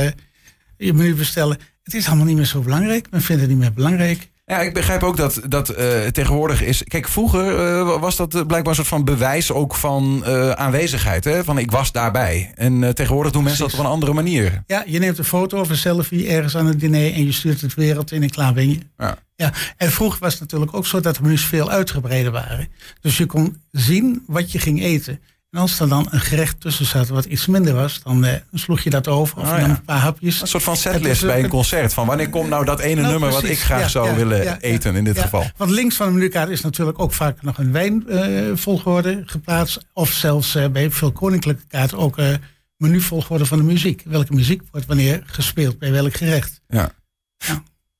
je 0.76 0.92
menu 0.92 1.14
bestellen. 1.14 1.58
Het 1.82 1.94
is 1.94 2.06
allemaal 2.06 2.26
niet 2.26 2.36
meer 2.36 2.44
zo 2.44 2.60
belangrijk. 2.60 3.10
Men 3.10 3.22
vindt 3.22 3.42
het 3.42 3.50
niet 3.50 3.60
meer 3.60 3.72
belangrijk. 3.72 4.30
Ja, 4.48 4.60
ik 4.60 4.74
begrijp 4.74 5.02
ook 5.02 5.16
dat, 5.16 5.40
dat 5.48 5.70
uh, 5.70 6.06
tegenwoordig 6.06 6.62
is. 6.62 6.82
Kijk, 6.84 7.08
vroeger 7.08 7.76
uh, 7.78 8.00
was 8.00 8.16
dat 8.16 8.28
blijkbaar 8.28 8.66
een 8.66 8.74
soort 8.74 8.86
van 8.86 9.04
bewijs 9.04 9.52
ook 9.52 9.74
van 9.74 10.22
uh, 10.26 10.50
aanwezigheid. 10.50 11.24
Hè? 11.24 11.44
Van 11.44 11.58
ik 11.58 11.70
was 11.70 11.92
daarbij. 11.92 12.52
En 12.54 12.94
tegenwoordig 12.94 13.32
doen 13.32 13.42
mensen 13.42 13.64
Precies. 13.64 13.78
dat 13.78 13.86
op 13.86 13.86
een 13.86 13.92
andere 13.92 14.12
manier. 14.12 14.62
Ja, 14.66 14.84
je 14.86 14.98
neemt 14.98 15.18
een 15.18 15.24
foto 15.24 15.60
of 15.60 15.70
een 15.70 15.76
selfie 15.76 16.28
ergens 16.28 16.56
aan 16.56 16.66
het 16.66 16.80
diner 16.80 17.12
en 17.12 17.24
je 17.24 17.32
stuurt 17.32 17.60
het 17.60 17.74
wereld 17.74 18.12
in 18.12 18.22
en 18.22 18.30
klaar 18.30 18.52
ben 18.52 18.70
je. 18.70 18.78
Ja. 18.98 19.18
Ja, 19.36 19.52
en 19.76 19.90
vroeger 19.90 20.20
was 20.20 20.32
het 20.32 20.40
natuurlijk 20.40 20.74
ook 20.74 20.86
zo 20.86 21.00
dat 21.00 21.16
de 21.16 21.22
menus 21.22 21.44
veel 21.44 21.70
uitgebreider 21.70 22.32
waren. 22.32 22.68
Dus 23.00 23.16
je 23.16 23.26
kon 23.26 23.62
zien 23.70 24.22
wat 24.26 24.52
je 24.52 24.58
ging 24.58 24.82
eten. 24.82 25.20
En 25.56 25.62
als 25.62 25.80
er 25.80 25.88
dan 25.88 26.06
een 26.10 26.20
gerecht 26.20 26.60
tussen 26.60 26.86
zat 26.86 27.08
wat 27.08 27.24
iets 27.24 27.46
minder 27.46 27.74
was, 27.74 28.02
dan 28.02 28.24
uh, 28.24 28.32
sloeg 28.52 28.80
je 28.80 28.90
dat 28.90 29.08
over. 29.08 29.38
Of 29.38 29.50
Oh, 29.50 29.60
dan 29.60 29.70
een 29.70 29.84
paar 29.84 29.98
hapjes. 29.98 30.40
Een 30.40 30.46
soort 30.46 30.62
van 30.62 30.76
setlist 30.76 31.26
bij 31.26 31.42
een 31.42 31.48
concert. 31.48 31.92
Van 31.92 32.06
wanneer 32.06 32.30
komt 32.30 32.48
nou 32.48 32.64
dat 32.64 32.80
ene 32.80 33.00
Nou, 33.00 33.12
nummer 33.12 33.30
wat 33.30 33.44
ik 33.44 33.58
graag 33.58 33.80
Ja, 33.80 33.88
zou 33.88 34.08
ja, 34.08 34.14
willen 34.14 34.60
eten 34.60 34.96
in 34.96 35.04
dit 35.04 35.18
geval. 35.18 35.50
Want 35.56 35.70
links 35.70 35.96
van 35.96 36.06
de 36.06 36.12
menukaart 36.12 36.48
is 36.48 36.60
natuurlijk 36.60 36.98
ook 36.98 37.12
vaak 37.12 37.42
nog 37.42 37.58
een 37.58 37.72
wijnvolgorde 37.72 39.22
geplaatst. 39.26 39.86
Of 39.92 40.12
zelfs 40.12 40.56
uh, 40.56 40.66
bij 40.66 40.90
veel 40.90 41.12
koninklijke 41.12 41.66
kaarten 41.68 41.98
ook 41.98 42.18
uh, 42.18 42.34
menuvolgorde 42.76 43.46
van 43.46 43.58
de 43.58 43.64
muziek. 43.64 44.02
Welke 44.04 44.32
muziek 44.32 44.62
wordt 44.70 44.86
wanneer 44.86 45.22
gespeeld 45.26 45.78
bij 45.78 45.92
welk 45.92 46.14
gerecht. 46.14 46.60
Ja. 46.68 46.92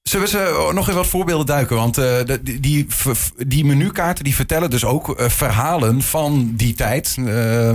Zullen 0.09 0.27
we 0.27 0.33
ze 0.33 0.71
nog 0.75 0.89
in 0.89 0.95
wat 0.95 1.07
voorbeelden 1.07 1.47
duiken? 1.47 1.77
Want 1.77 1.99
uh, 1.99 2.17
die, 2.43 2.61
die, 2.61 2.87
die 3.47 3.65
menukaarten 3.65 4.25
die 4.25 4.35
vertellen 4.35 4.71
dus 4.71 4.85
ook 4.85 5.21
uh, 5.21 5.29
verhalen 5.29 6.03
van 6.03 6.53
die 6.55 6.75
tijd. 6.75 7.17
Uh, 7.19 7.69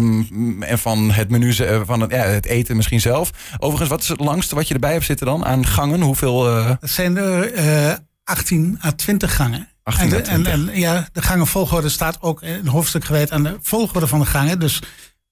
en 0.60 0.80
van 0.80 1.12
het 1.12 1.30
menu, 1.30 1.54
van 1.86 2.01
het, 2.01 2.12
ja, 2.12 2.18
het, 2.18 2.45
eten 2.45 2.75
misschien 2.75 3.01
zelf. 3.01 3.31
Overigens, 3.57 3.89
wat 3.89 4.01
is 4.01 4.07
het 4.07 4.19
langste 4.19 4.56
wat 4.56 4.68
je 4.68 4.74
erbij 4.74 4.92
hebt 4.92 5.06
zitten 5.06 5.25
dan 5.25 5.45
aan 5.45 5.66
gangen? 5.66 6.01
Hoeveel? 6.01 6.44
Dat 6.44 6.78
zijn 6.89 7.18
er 7.18 8.00
18 8.24 8.80
à 8.86 8.92
20 8.92 9.36
gangen. 9.36 9.68
18 9.83 10.04
en, 10.04 10.10
de, 10.10 10.16
à 10.16 10.22
20. 10.22 10.54
en, 10.54 10.69
en 10.69 10.80
ja, 10.80 11.07
de 11.12 11.22
gangenvolgorde 11.22 11.89
staat 11.89 12.22
ook 12.22 12.42
een 12.42 12.68
hoofdstuk 12.68 13.06
gewijd 13.06 13.31
aan 13.31 13.44
de 13.44 13.57
volgorde 13.62 14.07
van 14.07 14.19
de 14.19 14.25
gangen. 14.25 14.60
Dus 14.60 14.81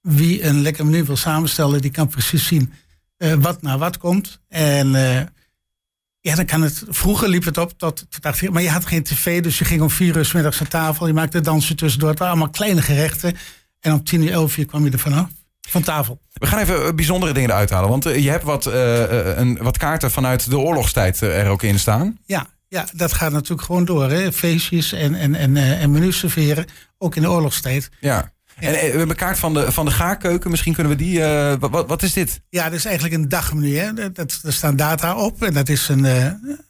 wie 0.01 0.43
een 0.43 0.61
lekker 0.61 0.85
menu 0.85 1.03
wil 1.03 1.17
samenstellen, 1.17 1.81
die 1.81 1.91
kan 1.91 2.07
precies 2.07 2.47
zien 2.47 2.73
wat 3.39 3.61
naar 3.61 3.77
wat 3.77 3.97
komt. 3.97 4.39
En 4.47 4.95
ja, 6.21 6.35
dan 6.35 6.45
kan 6.45 6.61
het. 6.61 6.83
Vroeger 6.87 7.29
liep 7.29 7.43
het 7.43 7.57
op 7.57 7.77
tot, 7.77 8.05
tot 8.09 8.25
8 8.25 8.41
uur, 8.41 8.51
maar 8.51 8.61
je 8.61 8.69
had 8.69 8.85
geen 8.85 9.03
tv, 9.03 9.41
dus 9.41 9.59
je 9.59 9.65
ging 9.65 9.81
om 9.81 9.89
4 9.89 10.17
uur 10.17 10.25
s 10.25 10.33
middags 10.33 10.59
aan 10.59 10.67
tafel. 10.67 11.07
Je 11.07 11.13
maakte 11.13 11.41
dansje 11.41 11.75
tussendoor. 11.75 12.09
Het 12.09 12.19
waren 12.19 12.33
allemaal 12.33 12.53
kleine 12.53 12.81
gerechten. 12.81 13.37
En 13.79 13.93
om 13.93 14.03
10 14.03 14.21
uur, 14.21 14.31
11 14.31 14.57
uur 14.57 14.65
kwam 14.65 14.85
je 14.85 14.91
er 14.91 14.99
vanaf. 14.99 15.27
Van 15.69 15.81
tafel. 15.81 16.19
We 16.33 16.45
gaan 16.45 16.59
even 16.59 16.95
bijzondere 16.95 17.33
dingen 17.33 17.49
eruit 17.49 17.69
halen. 17.69 17.89
Want 17.89 18.05
uh, 18.05 18.23
je 18.23 18.29
hebt 18.29 18.43
wat, 18.43 18.67
uh, 18.67 19.37
een, 19.37 19.57
wat 19.61 19.77
kaarten 19.77 20.11
vanuit 20.11 20.49
de 20.49 20.57
oorlogstijd 20.57 21.21
er 21.21 21.47
ook 21.47 21.63
in 21.63 21.79
staan. 21.79 22.17
Ja, 22.25 22.47
ja, 22.67 22.85
dat 22.93 23.13
gaat 23.13 23.31
natuurlijk 23.31 23.61
gewoon 23.61 23.85
door. 23.85 24.09
Hè? 24.09 24.31
Feestjes 24.31 24.93
en, 24.93 25.15
en, 25.15 25.35
en, 25.35 25.57
en 25.57 25.91
menus 25.91 26.17
serveren. 26.17 26.65
Ook 26.97 27.15
in 27.15 27.21
de 27.21 27.29
oorlogstijd. 27.29 27.89
Ja. 27.99 28.31
En 28.59 28.71
we 28.71 28.77
hebben 28.77 29.09
een 29.09 29.15
kaart 29.15 29.39
van 29.39 29.53
de, 29.53 29.71
van 29.71 29.85
de 29.85 29.91
gaarkeuken. 29.91 30.49
Misschien 30.49 30.73
kunnen 30.73 30.97
we 30.97 31.03
die. 31.03 31.19
Uh, 31.19 31.53
wat, 31.59 31.87
wat 31.87 32.03
is 32.03 32.13
dit? 32.13 32.41
Ja, 32.49 32.63
dat 32.63 32.73
is 32.73 32.85
eigenlijk 32.85 33.15
een 33.15 33.29
dagmenu. 33.29 33.77
Hè? 33.77 33.93
Dat, 33.93 34.15
dat, 34.15 34.39
er 34.43 34.53
staan 34.53 34.75
data 34.75 35.15
op. 35.15 35.43
En 35.43 35.53
dat 35.53 35.69
is 35.69 35.87
een, 35.87 36.03
uh, 36.05 36.25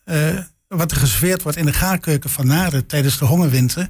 uh, 0.05 0.39
wat 0.67 0.91
er 0.91 0.97
geserveerd 0.97 1.41
wordt 1.41 1.57
in 1.57 1.65
de 1.65 1.73
gaarkeuken 1.73 2.29
van 2.29 2.47
Naden 2.47 2.85
tijdens 2.85 3.17
de 3.17 3.25
hongerwinter. 3.25 3.89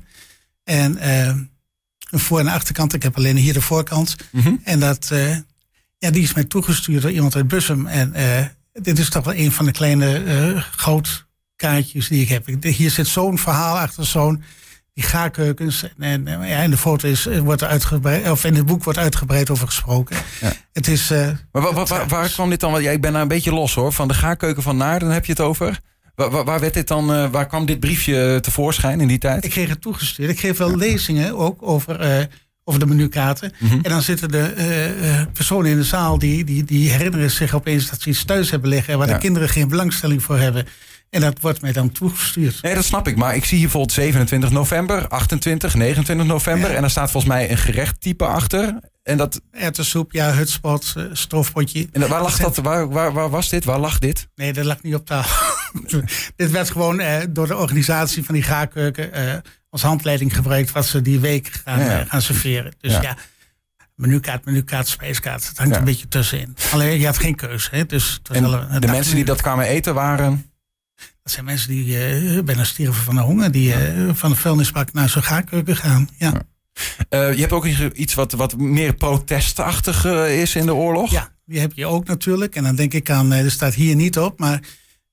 En 0.64 1.10
een 1.10 2.20
voor- 2.20 2.40
en 2.40 2.48
achterkant. 2.48 2.94
Ik 2.94 3.04
heb 3.04 3.18
alleen 3.18 3.38
hier 3.38 3.54
de 3.54 3.62
voorkant. 3.62 4.16
Mm 4.32 4.42
-hmm. 4.42 4.62
En 4.64 4.80
dat, 4.80 5.12
ja, 5.98 6.12
die 6.12 6.24
is 6.24 6.34
mij 6.34 6.44
toegestuurd 6.44 7.02
door 7.02 7.12
iemand 7.12 7.36
uit 7.36 7.48
Bussum. 7.48 7.88
En 7.88 8.14
dit 8.74 9.00
is 9.00 9.10
toch 9.10 9.26
wel 9.26 9.36
een 9.36 9.52
van 9.52 9.66
de 9.66 9.72
kleine 9.72 10.64
goudkaartjes 10.76 12.08
die 12.08 12.22
ik 12.22 12.30
heb. 12.30 12.46
Hier 12.62 12.92
zit 12.92 13.08
zo'n 13.08 13.38
verhaal 13.38 13.80
achter 13.80 14.06
zo'n 14.06 14.44
die 14.94 15.04
gaarkeukens. 15.04 15.84
En, 15.98 16.28
en, 16.28 16.48
ja, 16.48 16.62
in 16.62 16.70
de 16.70 16.78
foto 16.78 17.08
is, 17.08 17.26
wordt 17.26 17.62
er 17.62 17.68
uitgebreid, 17.68 18.32
of 18.32 18.44
in 18.44 18.56
het 18.56 18.66
boek 18.66 18.84
wordt 18.84 19.00
uitgebreid 19.00 19.50
over 19.50 19.68
gesproken. 19.68 20.18
Ja. 20.42 20.52
Het 20.74 20.88
is. 20.88 21.12
Uh, 21.12 21.28
maar 21.52 21.62
waar, 21.62 21.86
waar, 21.86 22.08
waar, 22.08 22.30
kwam 22.30 22.50
dit 22.50 22.60
dan? 22.60 22.82
Ja, 22.82 22.92
ik 22.92 23.02
ben 23.02 23.14
daar 23.14 23.22
een 23.22 23.28
beetje 23.28 23.54
los 23.54 23.74
hoor. 23.74 23.94
Van 23.94 24.08
de 24.08 24.14
gaarkeuken 24.14 24.64
van 24.64 24.78
Naarden 24.78 25.10
heb 25.10 25.26
je 25.26 25.32
het 25.32 25.42
over. 25.42 25.80
Waar, 26.16 26.44
waar, 26.46 26.60
werd 26.60 26.74
dit 26.74 26.88
dan, 26.88 27.16
uh, 27.16 27.30
waar 27.30 27.48
kwam 27.48 27.66
dit 27.66 27.80
briefje 27.80 28.40
tevoorschijn 28.42 29.02
in 29.02 29.08
die 29.08 29.18
tijd? 29.18 29.44
Ik 29.44 29.50
kreeg 29.50 29.70
het 29.70 29.82
toegestuurd. 29.82 30.30
Ik 30.30 30.40
geef 30.40 30.58
wel 30.58 30.78
lezingen 30.78 31.38
ook 31.38 31.58
over, 31.62 32.18
uh, 32.20 32.24
over 32.64 32.80
de 32.80 32.86
menukaarten. 32.86 33.52
Mhm. 33.54 33.64
Mm 33.64 33.70
-hmm. 33.70 33.84
En 33.84 33.90
dan 33.90 34.02
zitten 34.02 34.32
de 34.32 35.28
personen 35.34 35.72
in 35.72 35.78
de 35.78 35.84
zaal 35.84 36.20
die, 36.20 36.44
die, 36.44 36.64
die 36.64 36.90
herinneren 36.90 37.32
zich 37.32 37.54
opeens 37.54 37.90
dat 37.90 38.02
ze 38.02 38.10
iets 38.10 38.26
thuis 38.26 38.52
hebben 38.52 38.70
liggen. 38.70 38.98
Waar 38.98 39.08
Ja. 39.08 39.14
de 39.14 39.20
kinderen 39.20 39.50
geen 39.50 39.68
belangstelling 39.68 40.24
voor 40.24 40.38
hebben. 40.40 40.66
En 41.10 41.22
dat 41.22 41.40
wordt 41.42 41.62
mij 41.62 41.72
dan 41.72 41.92
toegestuurd. 41.92 42.62
Nee, 42.62 42.76
dat 42.76 42.86
snap 42.86 43.08
ik. 43.08 43.16
Maar 43.16 43.36
ik 43.36 43.46
zie 43.46 43.54
hier 43.58 43.62
bijvoorbeeld 43.66 43.94
27 43.94 44.50
november, 44.52 45.08
28, 45.08 45.74
29 45.76 46.28
november. 46.28 46.70
Ja. 46.70 46.76
En 46.76 46.84
er 46.84 46.90
staat 46.90 47.12
volgens 47.12 47.34
mij 47.34 47.52
een 47.52 47.58
gerechttype 47.58 48.26
achter. 48.26 48.80
En 49.04 49.18
dat, 49.18 49.42
Erwtensoep, 49.52 50.12
ja, 50.12 50.34
hutspot, 50.34 50.94
uh, 50.98 51.04
stoofpotje. 51.14 51.88
en 51.92 52.08
waar, 52.08 52.22
lag 52.22 52.38
dat, 52.38 52.56
waar, 52.58 52.90
waar, 52.90 53.14
waar 53.14 53.30
was 53.30 53.50
dit? 53.50 53.66
Waar 53.66 53.80
lag 53.80 54.00
dit? 54.00 54.28
Nee, 54.36 54.54
dat 54.54 54.66
lag 54.66 54.82
niet 54.82 54.96
op 54.96 55.06
tafel. 55.06 55.48
dit 56.36 56.52
werd 56.52 56.72
gewoon 56.72 57.00
uh, 57.02 57.18
door 57.30 57.48
de 57.48 57.58
organisatie 57.58 58.24
van 58.26 58.34
die 58.34 58.44
gaarkeuken 58.44 59.10
uh, 59.20 59.34
als 59.70 59.82
handleiding 59.82 60.36
gebruikt 60.36 60.72
wat 60.72 60.86
ze 60.86 61.02
die 61.02 61.20
week 61.20 61.62
gaan, 61.66 61.80
Ja. 61.80 62.06
gaan 62.08 62.22
serveren. 62.22 62.74
Dus 62.80 62.92
Ja. 62.92 63.02
ja. 63.02 63.16
menukaart, 63.96 64.46
menukaart, 64.46 64.88
spijskaart. 64.88 65.48
Het 65.48 65.58
hangt 65.58 65.74
Ja. 65.74 65.80
een 65.80 65.86
beetje 65.86 66.08
tussenin. 66.08 66.56
Alleen 66.72 67.00
je 67.00 67.06
had 67.06 67.18
geen 67.18 67.36
keus. 67.36 67.70
Hè? 67.72 67.86
Dus 67.86 68.20
En 68.32 68.44
de 68.80 68.88
mensen 68.88 69.16
die 69.16 69.26
dat 69.26 69.42
kwamen 69.42 69.66
eten 69.66 69.94
waren... 69.94 70.49
Dat 71.30 71.38
zijn 71.38 71.50
mensen 71.50 71.70
die 71.70 72.06
eh, 72.06 72.44
bijna 72.44 72.64
stierven 72.64 73.04
van 73.04 73.16
de 73.16 73.22
honger. 73.22 73.52
Die 73.52 73.74
eh, 73.74 74.10
van 74.14 74.30
de 74.30 74.36
vuilnisbak 74.36 74.94
naar 74.94 75.10
zo'n 75.10 75.24
gaarkeuken 75.24 75.76
gaan. 75.76 76.10
Ja. 76.18 76.34
Uh, 77.10 77.34
je 77.34 77.40
hebt 77.40 77.52
ook 77.52 77.66
iets 77.94 78.14
wat, 78.14 78.32
wat 78.32 78.58
meer 78.58 78.94
protestachtig 78.94 80.06
is 80.28 80.56
in 80.56 80.66
de 80.66 80.74
oorlog. 80.74 81.12
ja, 81.12 81.32
die 81.46 81.60
heb 81.60 81.74
je 81.74 81.86
ook 81.86 82.08
natuurlijk. 82.08 82.56
En 82.56 82.64
dan 82.64 82.76
denk 82.76 82.94
ik 82.94 83.10
aan, 83.10 83.34
eh, 83.34 83.44
er 83.44 83.52
staat 83.52 83.74
hier 83.74 83.96
niet 83.96 84.20
op, 84.20 84.40
maar 84.40 84.62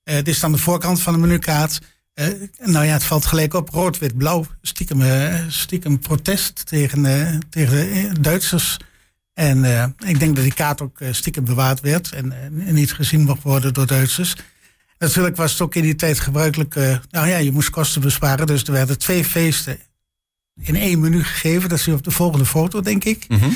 eh, 0.03 0.15
dit 0.15 0.27
is 0.27 0.39
dan 0.39 0.51
de 0.51 0.57
voorkant 0.57 1.01
van 1.01 1.13
de 1.13 1.19
menukaart. 1.19 1.79
Eh, 2.13 2.27
nou 2.63 2.85
ja, 2.85 2.93
het 2.93 3.03
valt 3.03 3.25
gelijk 3.25 3.53
op 3.53 3.69
rood, 3.69 3.97
wit, 3.97 4.17
blauw. 4.17 4.45
Stiekem, 4.61 5.01
eh, 5.01 5.43
stiekem 5.47 5.99
protest 5.99 6.65
tegen, 6.65 7.05
eh, 7.05 7.37
tegen 7.49 7.75
de 7.75 7.89
eh, 7.89 8.21
Duitsers. 8.21 8.77
En 9.37 9.63
eh, 9.63 10.09
ik 10.09 10.19
denk 10.19 10.35
dat 10.35 10.43
die 10.43 10.53
kaart 10.53 10.81
ook 10.81 11.01
eh, 11.01 11.13
stiekem 11.13 11.45
bewaard 11.45 11.79
werd 11.79 12.11
en 12.11 12.31
eh, 12.31 12.71
niet 12.73 12.93
gezien 12.93 13.21
mocht 13.21 13.43
worden 13.43 13.73
door 13.73 13.87
Duitsers. 13.87 14.35
Natuurlijk 14.97 15.35
was 15.35 15.51
het 15.51 15.61
ook 15.61 15.75
in 15.75 15.81
die 15.81 15.95
tijd 15.95 16.19
gebruikelijk. 16.19 16.75
eh, 16.75 16.97
nou 17.09 17.27
ja, 17.27 17.37
je 17.37 17.51
moest 17.51 17.69
kosten 17.69 18.01
besparen. 18.01 18.47
Dus 18.47 18.63
er 18.63 18.71
werden 18.71 18.97
twee 18.97 19.25
feesten 19.25 19.79
in 20.61 20.75
één 20.75 20.99
menu 20.99 21.23
gegeven. 21.23 21.69
Dat 21.69 21.79
zie 21.79 21.91
je 21.91 21.97
op 21.97 22.03
de 22.03 22.11
volgende 22.11 22.45
foto, 22.45 22.81
denk 22.81 23.03
ik. 23.03 23.25
Mhm. 23.27 23.49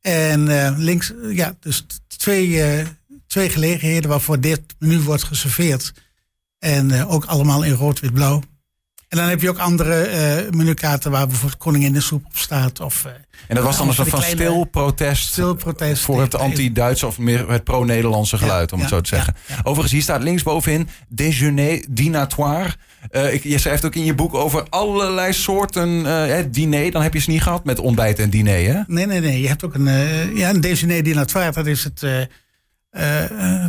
En 0.00 0.48
eh, 0.48 0.78
links, 0.78 1.12
ja, 1.32 1.56
dus 1.60 1.86
twee, 2.06 2.62
eh, 2.62 2.86
twee 3.26 3.48
gelegenheden 3.48 4.10
waarvoor 4.10 4.40
dit 4.40 4.60
menu 4.78 5.00
wordt 5.00 5.24
geserveerd. 5.24 5.92
En 6.58 7.06
ook 7.06 7.24
allemaal 7.24 7.62
in 7.64 7.72
rood, 7.72 8.00
wit, 8.00 8.12
blauw. 8.12 8.42
En 9.08 9.18
dan 9.18 9.28
heb 9.28 9.40
je 9.40 9.48
ook 9.48 9.58
andere 9.58 9.94
eh 9.94 10.50
menukaarten 10.50 11.10
waar 11.10 11.26
bijvoorbeeld 11.26 11.60
koninginnensoep 11.60 12.24
op 12.26 12.36
staat. 12.36 12.80
Of 12.80 13.04
eh, 13.04 13.12
En 13.48 13.54
dat 13.54 13.64
was 13.64 13.76
dan 13.76 13.88
een 13.88 13.94
soort 13.94 14.08
van 14.08 14.22
stil 14.22 14.64
protest 14.64 15.28
stil 15.28 15.54
protest. 15.54 16.02
voor 16.02 16.20
het 16.20 16.34
anti-Duitse 16.34 17.06
of 17.06 17.18
meer 17.18 17.50
het 17.50 17.64
pro-Nederlandse 17.64 18.38
geluid, 18.38 18.72
om 18.72 18.80
het 18.80 18.88
ja, 18.90 18.94
zo 18.94 19.00
te 19.00 19.08
zeggen. 19.08 19.34
ja. 19.46 19.56
Overigens, 19.58 19.92
hier 19.92 20.02
staat 20.02 20.22
linksbovenin 20.22 20.88
déjeuner 21.08 21.84
dinatoire. 21.88 22.70
Eh, 23.10 23.34
ik, 23.34 23.42
je 23.42 23.58
schrijft 23.58 23.84
ook 23.84 23.94
in 23.94 24.04
je 24.04 24.14
boek 24.14 24.34
over 24.34 24.66
allerlei 24.68 25.32
soorten 25.32 26.06
diner. 26.52 26.90
Dan 26.90 27.02
heb 27.02 27.14
je 27.14 27.20
ze 27.20 27.30
niet 27.30 27.42
gehad 27.42 27.64
met 27.64 27.78
ontbijt 27.78 28.18
en 28.18 28.30
diner, 28.30 28.74
hè? 28.74 28.80
Nee, 28.86 29.06
nee, 29.06 29.20
nee. 29.20 29.40
Je 29.40 29.48
hebt 29.48 29.64
ook 29.64 29.74
een, 29.74 29.88
ja, 30.36 30.50
een 30.50 30.60
déjeuner 30.60 31.02
dinatoire. 31.02 31.52
Dat 31.52 31.66
is 31.66 31.84
het, 31.84 32.28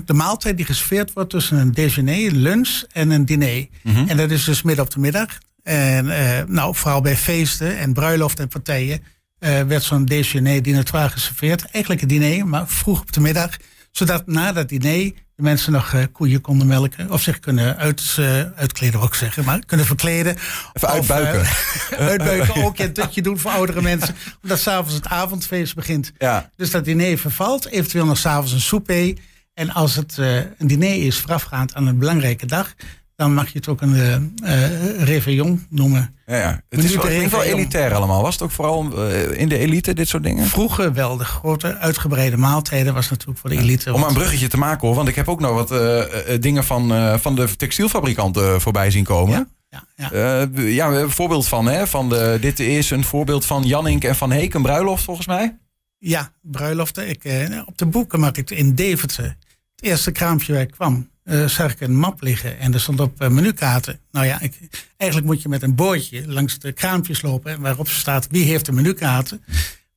de 0.05 0.13
maaltijd 0.13 0.57
die 0.57 0.65
geserveerd 0.65 1.13
wordt 1.13 1.29
tussen 1.29 1.57
een 1.57 1.72
déjeuner, 1.72 2.31
lunch 2.31 2.84
en 2.91 3.10
een 3.10 3.25
diner. 3.25 3.67
En 4.07 4.17
dat 4.17 4.31
is 4.31 4.43
dus 4.43 4.62
midden 4.62 4.86
op 4.86 4.91
de 4.91 5.00
middag. 5.00 5.38
En 5.63 6.05
nou, 6.48 6.75
vooral 6.75 7.01
bij 7.01 7.15
feesten 7.15 7.77
en 7.77 7.93
bruiloften 7.93 8.43
en 8.43 8.50
partijen 8.50 9.03
werd 9.39 9.84
zo'n 9.84 10.05
déjeuner 10.05 10.62
dinatoire 10.62 11.10
geserveerd. 11.10 11.65
Eigenlijk 11.72 12.01
een 12.01 12.07
diner, 12.07 12.48
maar 12.48 12.67
vroeg 12.67 13.01
op 13.01 13.12
de 13.13 13.19
middag. 13.19 13.57
Zodat 13.91 14.27
na 14.27 14.51
dat 14.51 14.69
diner 14.69 15.12
de 15.38 15.44
mensen 15.44 15.72
nog 15.72 15.94
uh, 15.94 16.03
koeien 16.12 16.41
konden 16.41 16.67
melken. 16.67 17.12
Of 17.12 17.22
zich 17.22 17.39
kunnen 17.39 17.77
uit, 17.77 18.15
uh, 18.20 18.41
uitkleden, 18.56 19.00
ook 19.00 19.15
zeggen. 19.15 19.46
Maar 19.46 19.65
kunnen 19.65 19.86
verkleden. 19.86 20.36
Even 20.74 20.88
uitbuiken. 20.88 21.41
Uh, 21.41 21.98
uitbuiken 22.08 22.63
ook. 22.63 22.79
een 22.79 22.94
tutje 22.94 23.22
doen 23.22 23.39
voor 23.39 23.51
oudere 23.51 23.82
mensen. 23.82 24.15
Omdat 24.41 24.60
s'avonds 24.60 24.94
het 24.94 25.08
avondfeest 25.08 25.75
begint. 25.75 26.12
Ja. 26.17 26.50
Dus 26.56 26.72
dat 26.72 26.86
diner 26.86 27.17
vervalt. 27.17 27.65
Eventueel 27.65 28.06
nog 28.06 28.17
s'avonds 28.17 28.51
een 28.51 28.62
souper. 28.62 29.17
En 29.53 29.72
als 29.74 29.96
het 29.96 30.17
een 30.17 30.67
diner 30.67 31.06
is 31.06 31.17
voorafgaand 31.17 31.74
aan 31.74 31.88
een 31.88 31.98
belangrijke 31.98 32.46
dag 32.46 32.74
dan 33.18 33.34
mag 33.34 33.48
je 33.52 33.58
het 33.58 33.68
ook 33.68 33.82
een 33.82 34.34
uh, 34.44 35.04
réveillon 35.04 35.66
noemen. 35.70 36.16
Ja, 36.26 36.36
ja. 36.36 36.62
Het 36.70 36.84
is 36.84 36.96
wel, 36.96 37.30
wel 37.30 37.44
elitair 37.44 37.94
allemaal. 37.94 38.22
Was 38.22 38.34
het 38.34 38.44
ook 38.44 38.52
vooral 38.52 39.10
uh, 39.10 39.40
in 39.40 39.50
de 39.50 39.58
elite, 39.58 39.94
dit 39.94 40.08
soort 40.08 40.24
dingen? 40.24 40.46
Vroeger 40.46 40.94
wel. 40.94 41.18
De 41.18 41.26
grote 41.26 41.78
uitgebreide 41.78 42.38
maaltijden 42.38 42.94
was 42.94 43.10
natuurlijk 43.10 43.40
voor 43.40 43.50
de 43.50 43.58
elite. 43.58 43.94
Om 43.94 44.04
een 44.04 44.14
bruggetje 44.14 44.48
te 44.48 44.58
maken 44.58 44.88
hoor. 44.88 44.96
Want 44.96 45.08
ik 45.08 45.16
heb 45.16 45.28
ook 45.28 45.40
nog 45.40 45.52
wat 45.52 45.72
uh, 45.72 46.04
dingen 46.40 46.64
van, 46.64 47.20
van 47.20 47.36
de 47.36 47.56
textielfabrikanten 47.56 48.62
voorbij 48.62 48.92
zien 48.92 49.04
komen. 49.04 49.50
Ja, 49.70 49.84
ja. 49.96 50.48
ja, 50.56 50.88
een 50.88 51.12
voorbeeld 51.12 51.48
van. 51.48 51.66
Hè, 51.66 51.88
van 51.88 52.10
de, 52.10 52.38
dit 52.42 52.60
is 52.60 52.90
een 52.90 53.04
voorbeeld 53.04 53.46
van 53.46 53.64
Jannink 53.64 54.04
en 54.04 54.16
Van 54.16 54.32
Heek. 54.32 54.54
Een 54.54 54.62
bruiloft 54.62 55.04
volgens 55.04 55.28
mij. 55.28 55.58
Ja, 55.98 56.32
bruiloften. 56.42 57.10
Ik, 57.10 57.52
op 57.66 57.78
de 57.78 57.86
boeken 57.86 58.20
maak 58.20 58.38
ik 58.38 58.50
in 58.50 58.76
Deventer. 58.76 59.38
Het 59.76 59.86
eerste 59.86 60.12
kraampje 60.12 60.54
waar 60.54 60.62
ik 60.62 60.72
kwam 60.72 61.10
uh, 61.27 61.48
zag 61.48 61.72
ik 61.72 61.81
een 61.81 61.96
map 61.96 62.22
liggen 62.22 62.60
en 62.60 62.74
er 62.74 62.79
stond 62.79 63.00
op 63.00 63.22
uh, 63.22 63.27
menukaarten. 63.27 64.00
Nou 64.12 64.25
ja, 64.25 64.41
ik, 64.41 64.60
eigenlijk 64.98 65.31
moet 65.31 65.41
je 65.41 65.50
met 65.50 65.62
een 65.62 65.75
boordje 65.75 66.27
langs 66.27 66.60
de 66.60 66.72
kraampjes 66.72 67.22
lopen 67.22 67.62
waarop 67.62 67.88
staat 67.88 68.27
wie 68.29 68.43
heeft 68.43 68.65
de 68.65 68.72
menukaarten. 68.72 69.43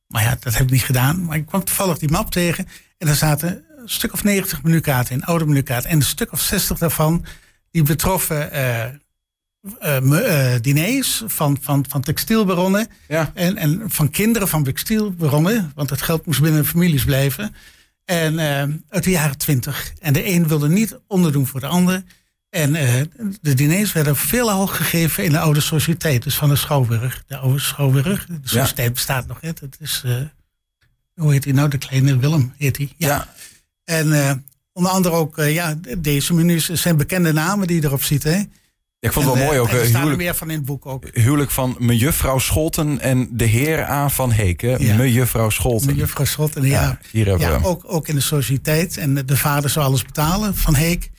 Maar 0.07 0.23
ja, 0.23 0.37
dat 0.39 0.53
heb 0.53 0.61
ik 0.61 0.71
niet 0.71 0.83
gedaan. 0.83 1.25
Maar 1.25 1.37
ik 1.37 1.45
kwam 1.45 1.63
toevallig 1.63 1.97
die 1.97 2.11
map 2.11 2.31
tegen 2.31 2.67
en 2.97 3.07
er 3.07 3.15
zaten 3.15 3.63
een 3.77 3.89
stuk 3.89 4.13
of 4.13 4.23
90 4.23 4.63
menukaarten 4.63 5.15
in, 5.15 5.23
oude 5.23 5.45
menukaarten. 5.45 5.89
En 5.89 5.95
een 5.95 6.01
stuk 6.01 6.31
of 6.31 6.41
60 6.41 6.77
daarvan 6.77 7.25
die 7.71 7.83
betroffen 7.83 8.49
uh, 8.53 8.85
diners 10.61 11.23
van, 11.25 11.57
van, 11.61 11.85
van 11.89 12.01
textielbaronnen 12.01 12.87
ja. 13.07 13.31
en, 13.33 13.57
en 13.57 13.81
van 13.85 14.09
kinderen 14.09 14.47
van 14.47 14.63
textielbaronnen, 14.63 15.71
want 15.75 15.89
het 15.89 16.01
geld 16.01 16.25
moest 16.25 16.41
binnen 16.41 16.65
families 16.65 17.05
blijven. 17.05 17.55
En 18.05 18.33
uh, 18.33 18.75
uit 18.89 19.03
de 19.03 19.09
jaren 19.09 19.37
twintig. 19.37 19.93
En 19.99 20.13
de 20.13 20.27
een 20.27 20.47
wilde 20.47 20.69
niet 20.69 20.99
onderdoen 21.07 21.47
voor 21.47 21.59
de 21.59 21.67
ander. 21.67 22.03
En 22.49 22.75
uh, 22.75 23.01
de 23.41 23.53
diners 23.53 23.93
werden 23.93 24.15
veelal 24.15 24.67
gegeven 24.67 25.23
in 25.23 25.31
de 25.31 25.39
oude 25.39 25.61
sociëteit. 25.61 26.23
Dus 26.23 26.35
van 26.35 26.49
de 26.49 26.55
Schouwburg. 26.55 27.23
De 27.27 27.37
oude 27.37 27.59
Schouwburg. 27.59 28.25
De 28.25 28.39
sociëteit 28.43 28.87
ja. 28.87 28.93
bestaat 28.93 29.27
nog. 29.27 29.41
Hè. 29.41 29.47
Het 29.47 29.77
is, 29.79 30.03
uh, 30.05 30.15
hoe 31.13 31.31
heet 31.31 31.43
hij 31.43 31.53
nou? 31.53 31.69
De 31.69 31.77
kleine 31.77 32.17
Willem 32.17 32.53
heet 32.57 32.77
hij. 32.77 32.93
Ja. 32.97 33.07
ja. 33.07 33.33
En 33.83 34.45
onder 34.73 34.91
andere 34.91 35.15
ook, 35.15 35.35
ja, 35.35 35.75
deze 35.97 36.33
menus 36.33 36.69
zijn 36.69 36.97
bekende 36.97 37.33
namen 37.33 37.67
die 37.67 37.81
je 37.81 37.87
erop 37.87 38.03
ziet. 38.03 38.23
Hè. 38.23 38.41
Ik 39.01 39.11
vond 39.11 39.25
het 39.25 39.35
wel 39.35 39.45
mooi 39.45 39.59
ook. 39.59 39.69
Er 39.69 39.85
staan 39.85 40.07
er 40.07 40.15
meer 40.15 40.35
van 40.35 40.49
in 40.49 40.55
het 40.55 40.65
boek 40.65 40.85
ook. 40.85 41.05
Huwelijk 41.13 41.51
van 41.51 41.75
mejuffrouw 41.79 42.39
Scholten 42.39 42.99
en 42.99 43.29
de 43.31 43.45
heer 43.45 43.89
A. 43.89 44.09
van 44.09 44.31
Heken. 44.31 44.83
Ja. 44.83 44.95
Mejuffrouw 44.95 45.49
Scholten. 45.49 45.87
Mejuffrouw 45.87 46.25
Scholten, 46.25 46.63
ja. 46.63 46.81
ja 46.81 46.99
hier 47.11 47.25
hebben 47.25 47.47
ja, 47.47 47.59
we. 47.59 47.65
Ook, 47.65 47.83
ook 47.85 48.07
in 48.07 48.15
de 48.15 48.21
sociëteit. 48.21 48.97
En 48.97 49.25
de 49.25 49.37
vader 49.37 49.69
zou 49.69 49.85
alles 49.85 50.03
betalen 50.03 50.55
van 50.55 50.75
Heek. 50.75 51.11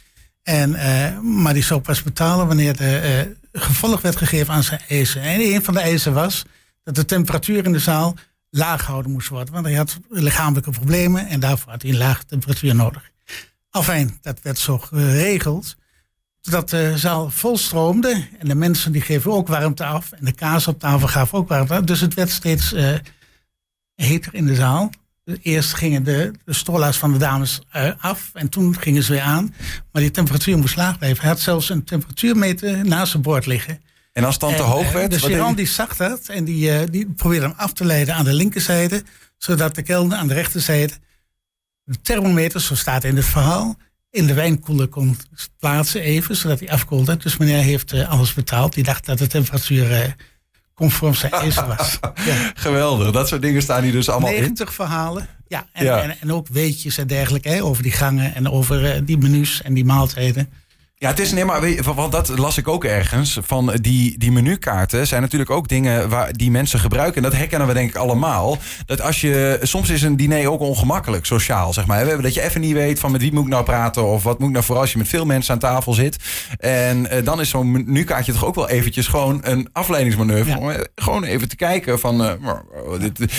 En, 0.43 0.71
uh, 0.71 1.19
maar 1.21 1.55
die 1.55 1.63
zou 1.63 1.81
pas 1.81 2.03
betalen 2.03 2.47
wanneer 2.47 2.77
de 2.77 3.27
uh, 3.53 3.63
gevolg 3.63 4.01
werd 4.01 4.17
gegeven 4.17 4.55
aan 4.55 4.63
zijn 4.63 4.81
eisen. 4.89 5.23
En 5.23 5.41
een 5.41 5.65
van 5.65 5.75
de 5.75 5.81
eisen 5.81 6.15
was 6.15 6.45
dat 6.83 6.95
de 6.95 7.05
temperatuur 7.05 7.65
in 7.65 7.73
de 7.73 7.79
zaal 7.79 8.17
laag 8.51 8.85
gehouden 8.85 9.13
moest 9.13 9.29
worden. 9.29 9.55
Want 9.55 9.67
hij 9.67 9.75
had 9.75 9.99
lichamelijke 10.09 10.71
problemen 10.71 11.27
en 11.27 11.41
daarvoor 11.41 11.71
had 11.71 11.83
hij 11.83 11.91
een 11.91 11.97
lage 11.97 12.25
temperatuur 12.25 12.75
nodig. 12.75 13.11
Enfin, 13.71 14.19
dat 14.21 14.39
werd 14.43 14.59
zo 14.59 14.79
geregeld 14.79 15.77
dat 16.51 16.71
de 16.71 16.93
zaal 16.97 17.31
volstroomde. 17.31 18.29
En 18.39 18.49
de 18.49 18.55
mensen 18.55 18.93
die 18.93 19.01
geven 19.01 19.33
ook 19.33 19.49
warmte 19.49 19.85
af. 19.85 20.13
En 20.13 20.25
de 20.25 20.33
kaas 20.33 20.67
op 20.69 20.79
tafel 20.79 21.09
gaf 21.09 21.35
ook 21.35 21.49
warmte 21.49 21.75
af. 21.75 21.81
Dus 21.81 22.01
het 22.01 22.15
werd 22.15 22.31
steeds 22.31 22.73
uh, 22.73 22.95
heter 23.95 24.35
in 24.35 24.47
de 24.47 24.55
zaal. 24.55 24.91
Eerst 25.43 25.75
gingen 25.75 26.03
de, 26.05 26.33
de 26.45 26.53
stola's 26.53 26.97
van 26.97 27.13
de 27.13 27.19
dames 27.19 27.61
uh, 27.77 27.91
af. 27.99 28.31
En 28.35 28.49
toen 28.49 28.79
gingen 28.79 29.03
ze 29.03 29.13
weer 29.13 29.23
aan. 29.23 29.55
Maar 29.93 30.03
die 30.03 30.11
temperatuur 30.11 30.59
moest 30.59 30.77
laag 30.77 30.99
blijven. 30.99 31.21
Hij 31.21 31.31
had 31.31 31.41
zelfs 31.41 31.69
een 31.69 31.85
temperatuurmeter 31.85 32.85
naast 32.87 33.11
zijn 33.11 33.23
bord 33.23 33.47
liggen. 33.47 33.81
En 34.13 34.25
als 34.25 34.35
het 34.35 34.43
dan 34.43 34.57
te 34.57 34.63
hoog 34.63 34.93
werd? 34.93 35.11
De 35.11 35.19
Chiran 35.19 35.55
die 35.55 35.67
zag 35.67 35.97
dat. 35.97 36.29
En 36.29 36.45
die, 36.45 36.91
die 36.91 37.11
probeerde 37.11 37.47
hem 37.47 37.55
af 37.57 37.73
te 37.73 37.85
leiden 37.85 38.15
aan 38.15 38.25
de 38.25 38.35
linkerzijde. 38.35 39.03
Zodat 39.39 39.75
de 39.75 39.83
kelder 39.83 40.19
aan 40.19 40.29
de 40.29 40.35
rechterzijde... 40.35 40.93
De 41.85 42.01
thermometer, 42.01 42.61
zo 42.61 42.75
staat 42.75 43.05
in 43.05 43.17
het 43.17 43.25
verhaal 43.25 43.77
in 44.13 44.27
de 44.27 44.35
wijnkoeler 44.35 44.89
kon 44.89 45.17
plaatsen 45.59 46.01
even, 46.01 46.37
zodat 46.37 46.59
hij 46.59 46.71
afkoelde. 46.71 47.17
Dus 47.17 47.37
meneer 47.37 47.63
heeft 47.63 47.93
uh, 47.93 48.11
alles 48.11 48.35
betaald. 48.35 48.75
Die 48.75 48.85
dacht 48.85 49.07
dat 49.07 49.19
de 49.19 49.27
temperatuur 49.27 49.91
uh, 49.91 49.99
conform 50.75 51.15
zijn 51.15 51.33
eisen 51.33 51.67
was. 51.67 51.99
ja. 52.25 52.53
Geweldig, 52.55 53.11
dat 53.11 53.29
soort 53.29 53.43
dingen 53.43 53.63
staan 53.63 53.83
hier 53.83 53.93
dus 53.93 54.09
allemaal 54.09 54.31
90 54.31 54.49
in. 54.49 54.55
90 54.55 54.75
verhalen. 54.75 55.29
Ja, 55.49 55.67
en, 55.73 55.85
ja. 55.85 56.03
En, 56.03 56.17
en, 56.21 56.33
ook 56.33 56.49
weetjes 56.49 56.99
en 56.99 57.07
dergelijke 57.07 57.49
hè, 57.49 57.63
over 57.63 57.83
die 57.83 57.93
gangen 57.93 58.35
en 58.35 58.49
over 58.49 58.97
uh, 58.97 59.01
die 59.05 59.19
menus 59.19 59.63
en 59.63 59.75
die 59.75 59.85
maaltijden. 59.85 60.49
Ja, 61.03 61.09
het 61.09 61.19
is 61.19 61.33
nee, 61.33 61.45
maar 61.45 61.83
want 61.95 62.13
dat 62.13 62.39
las 62.39 62.59
ik 62.59 62.69
ook 62.69 62.85
ergens. 62.85 63.39
Van 63.43 63.73
die, 63.81 64.19
die 64.19 64.33
menukaarten 64.33 65.07
zijn 65.07 65.23
natuurlijk 65.23 65.51
ook 65.51 65.69
dingen 65.69 66.09
waar 66.09 66.33
die 66.33 66.51
mensen 66.51 66.79
gebruiken. 66.79 67.17
En 67.17 67.31
dat 67.31 67.39
herkennen 67.39 67.69
we 67.69 67.75
denk 67.75 67.89
ik 67.89 67.97
allemaal. 67.97 68.59
Dat 68.87 69.01
als 69.01 69.21
je 69.21 69.59
soms 69.63 69.91
is 69.91 70.03
een 70.03 70.17
diner 70.17 70.51
ook 70.51 70.61
ongemakkelijk, 70.61 71.27
sociaal 71.27 71.73
zeg 71.73 71.87
maar. 71.87 72.23
Dat 72.23 72.35
je 72.35 72.43
even 72.43 72.61
niet 72.61 72.73
weet 72.73 73.01
van 73.01 73.13
met 73.13 73.21
wie 73.21 73.33
moet 73.33 73.45
ik 73.45 73.51
nou 73.51 73.65
praten 73.65 74.05
of 74.05 74.23
wat 74.23 74.39
moet 74.39 74.49
ik 74.49 74.55
nou 74.55 74.65
voor 74.65 74.77
als 74.77 74.93
je 74.93 74.99
met 74.99 75.09
veel 75.09 75.25
mensen 75.25 75.53
aan 75.53 75.61
tafel 75.61 75.93
zit. 75.93 76.17
En 76.59 76.99
uh, 76.99 77.25
dan 77.25 77.41
is 77.41 77.49
zo'n 77.49 77.71
menukaartje 77.71 78.33
toch 78.33 78.45
ook 78.45 78.55
wel 78.55 78.69
eventjes 78.69 79.07
gewoon 79.07 79.41
een 79.43 79.69
afleidingsmanoeuvre. 79.73 80.51
Ja. 80.51 80.59
Om 80.59 80.73
gewoon 80.95 81.25
even 81.25 81.49
te 81.49 81.57
kijken 81.57 81.99
van 81.99 82.23
uh, 82.23 82.33
dit, 82.99 83.33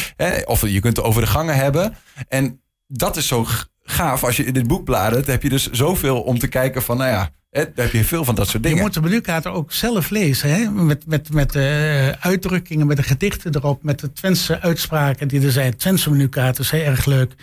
of 0.46 0.62
je 0.68 0.80
kunt 0.80 0.98
het 0.98 1.06
over 1.06 1.22
de 1.22 1.28
gangen 1.28 1.56
hebben. 1.56 1.96
En 2.28 2.62
dat 2.88 3.18
is 3.18 3.28
zo 3.28 3.46
gaaf 3.84 4.24
als 4.24 4.38
je 4.38 4.46
in 4.46 4.54
dit 4.54 4.68
boek 4.68 4.84
bladert. 4.84 5.28
Heb 5.28 5.44
je 5.44 5.50
dus 5.50 5.72
zoveel 5.72 6.22
om 6.22 6.40
te 6.40 6.48
kijken 6.48 6.82
van 6.82 6.98
nou 6.98 7.10
ja. 7.10 7.30
Daar 7.54 7.72
heb 7.76 7.92
je 7.92 8.04
veel 8.04 8.26
van 8.26 8.36
dat 8.36 8.48
soort 8.48 8.64
dingen. 8.64 8.78
Je 8.78 8.84
moet 8.84 8.94
de 8.94 9.02
menukaart 9.02 9.48
ook 9.48 9.72
zelf 9.72 10.10
lezen. 10.10 10.50
Hè? 10.50 10.70
Met, 10.70 11.08
met, 11.08 11.34
met 11.34 11.56
uh, 11.56 12.10
uitdrukkingen, 12.10 12.88
met 12.88 12.98
de 12.98 13.04
gedichten 13.04 13.56
erop. 13.56 13.84
Met 13.84 14.00
de 14.00 14.14
Twentse 14.14 14.62
uitspraken 14.62 15.28
die 15.28 15.42
er 15.42 15.52
zijn. 15.52 15.78
Twentse 15.78 16.12
menukaarten 16.12 16.66
zijn 16.66 16.82
erg 16.82 17.06
leuk. 17.06 17.34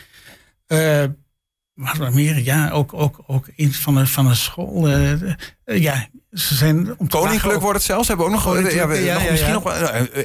Uh, 0.68 1.04
meer? 2.12 2.38
Ja, 2.38 2.70
ook, 2.70 2.94
ook, 2.94 3.18
ook 3.26 3.48
iets 3.56 3.78
van 3.78 3.96
een, 3.96 4.06
van 4.06 4.26
een 4.26 4.36
school. 4.36 4.90
Uh, 4.90 5.12
ja, 5.64 6.08
ze 6.32 6.54
zijn 6.54 6.98
om 6.98 7.08
Koninklijk 7.08 7.60
wordt 7.60 7.76
het 7.76 7.86
zelfs. 7.86 8.08
Hebben 8.08 8.26
we 8.26 8.32
ook 8.32 8.44
nog, 8.44 8.72
ja, 8.72 8.88
we, 8.88 8.98
ja, 8.98 9.14
nog 9.14 9.22
ja, 9.22 9.30
misschien 9.30 9.52
nog 9.52 9.72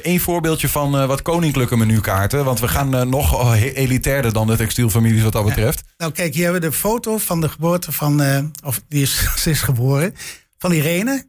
één 0.02 0.20
voorbeeldje 0.20 0.68
van 0.68 0.96
uh, 0.96 1.06
wat 1.06 1.22
koninklijke 1.22 1.76
menukaarten. 1.76 2.44
Want 2.44 2.60
we 2.60 2.68
gaan 2.68 3.08
nog 3.08 3.54
elitairder 3.56 4.32
dan 4.32 4.46
de 4.46 4.56
textielfamilies 4.56 5.22
wat 5.22 5.32
dat 5.32 5.44
betreft. 5.44 5.82
Nou 5.96 6.12
kijk, 6.12 6.34
hier 6.34 6.44
hebben 6.44 6.60
we 6.60 6.68
de 6.68 6.72
foto 6.72 7.18
van 7.18 7.40
de 7.40 7.48
geboorte 7.48 7.92
van, 7.92 8.22
of 8.64 8.82
die 8.88 9.02
is, 9.02 9.28
ze 9.42 9.50
is 9.50 9.60
geboren, 9.60 10.14
van 10.58 10.72
Irene. 10.72 11.24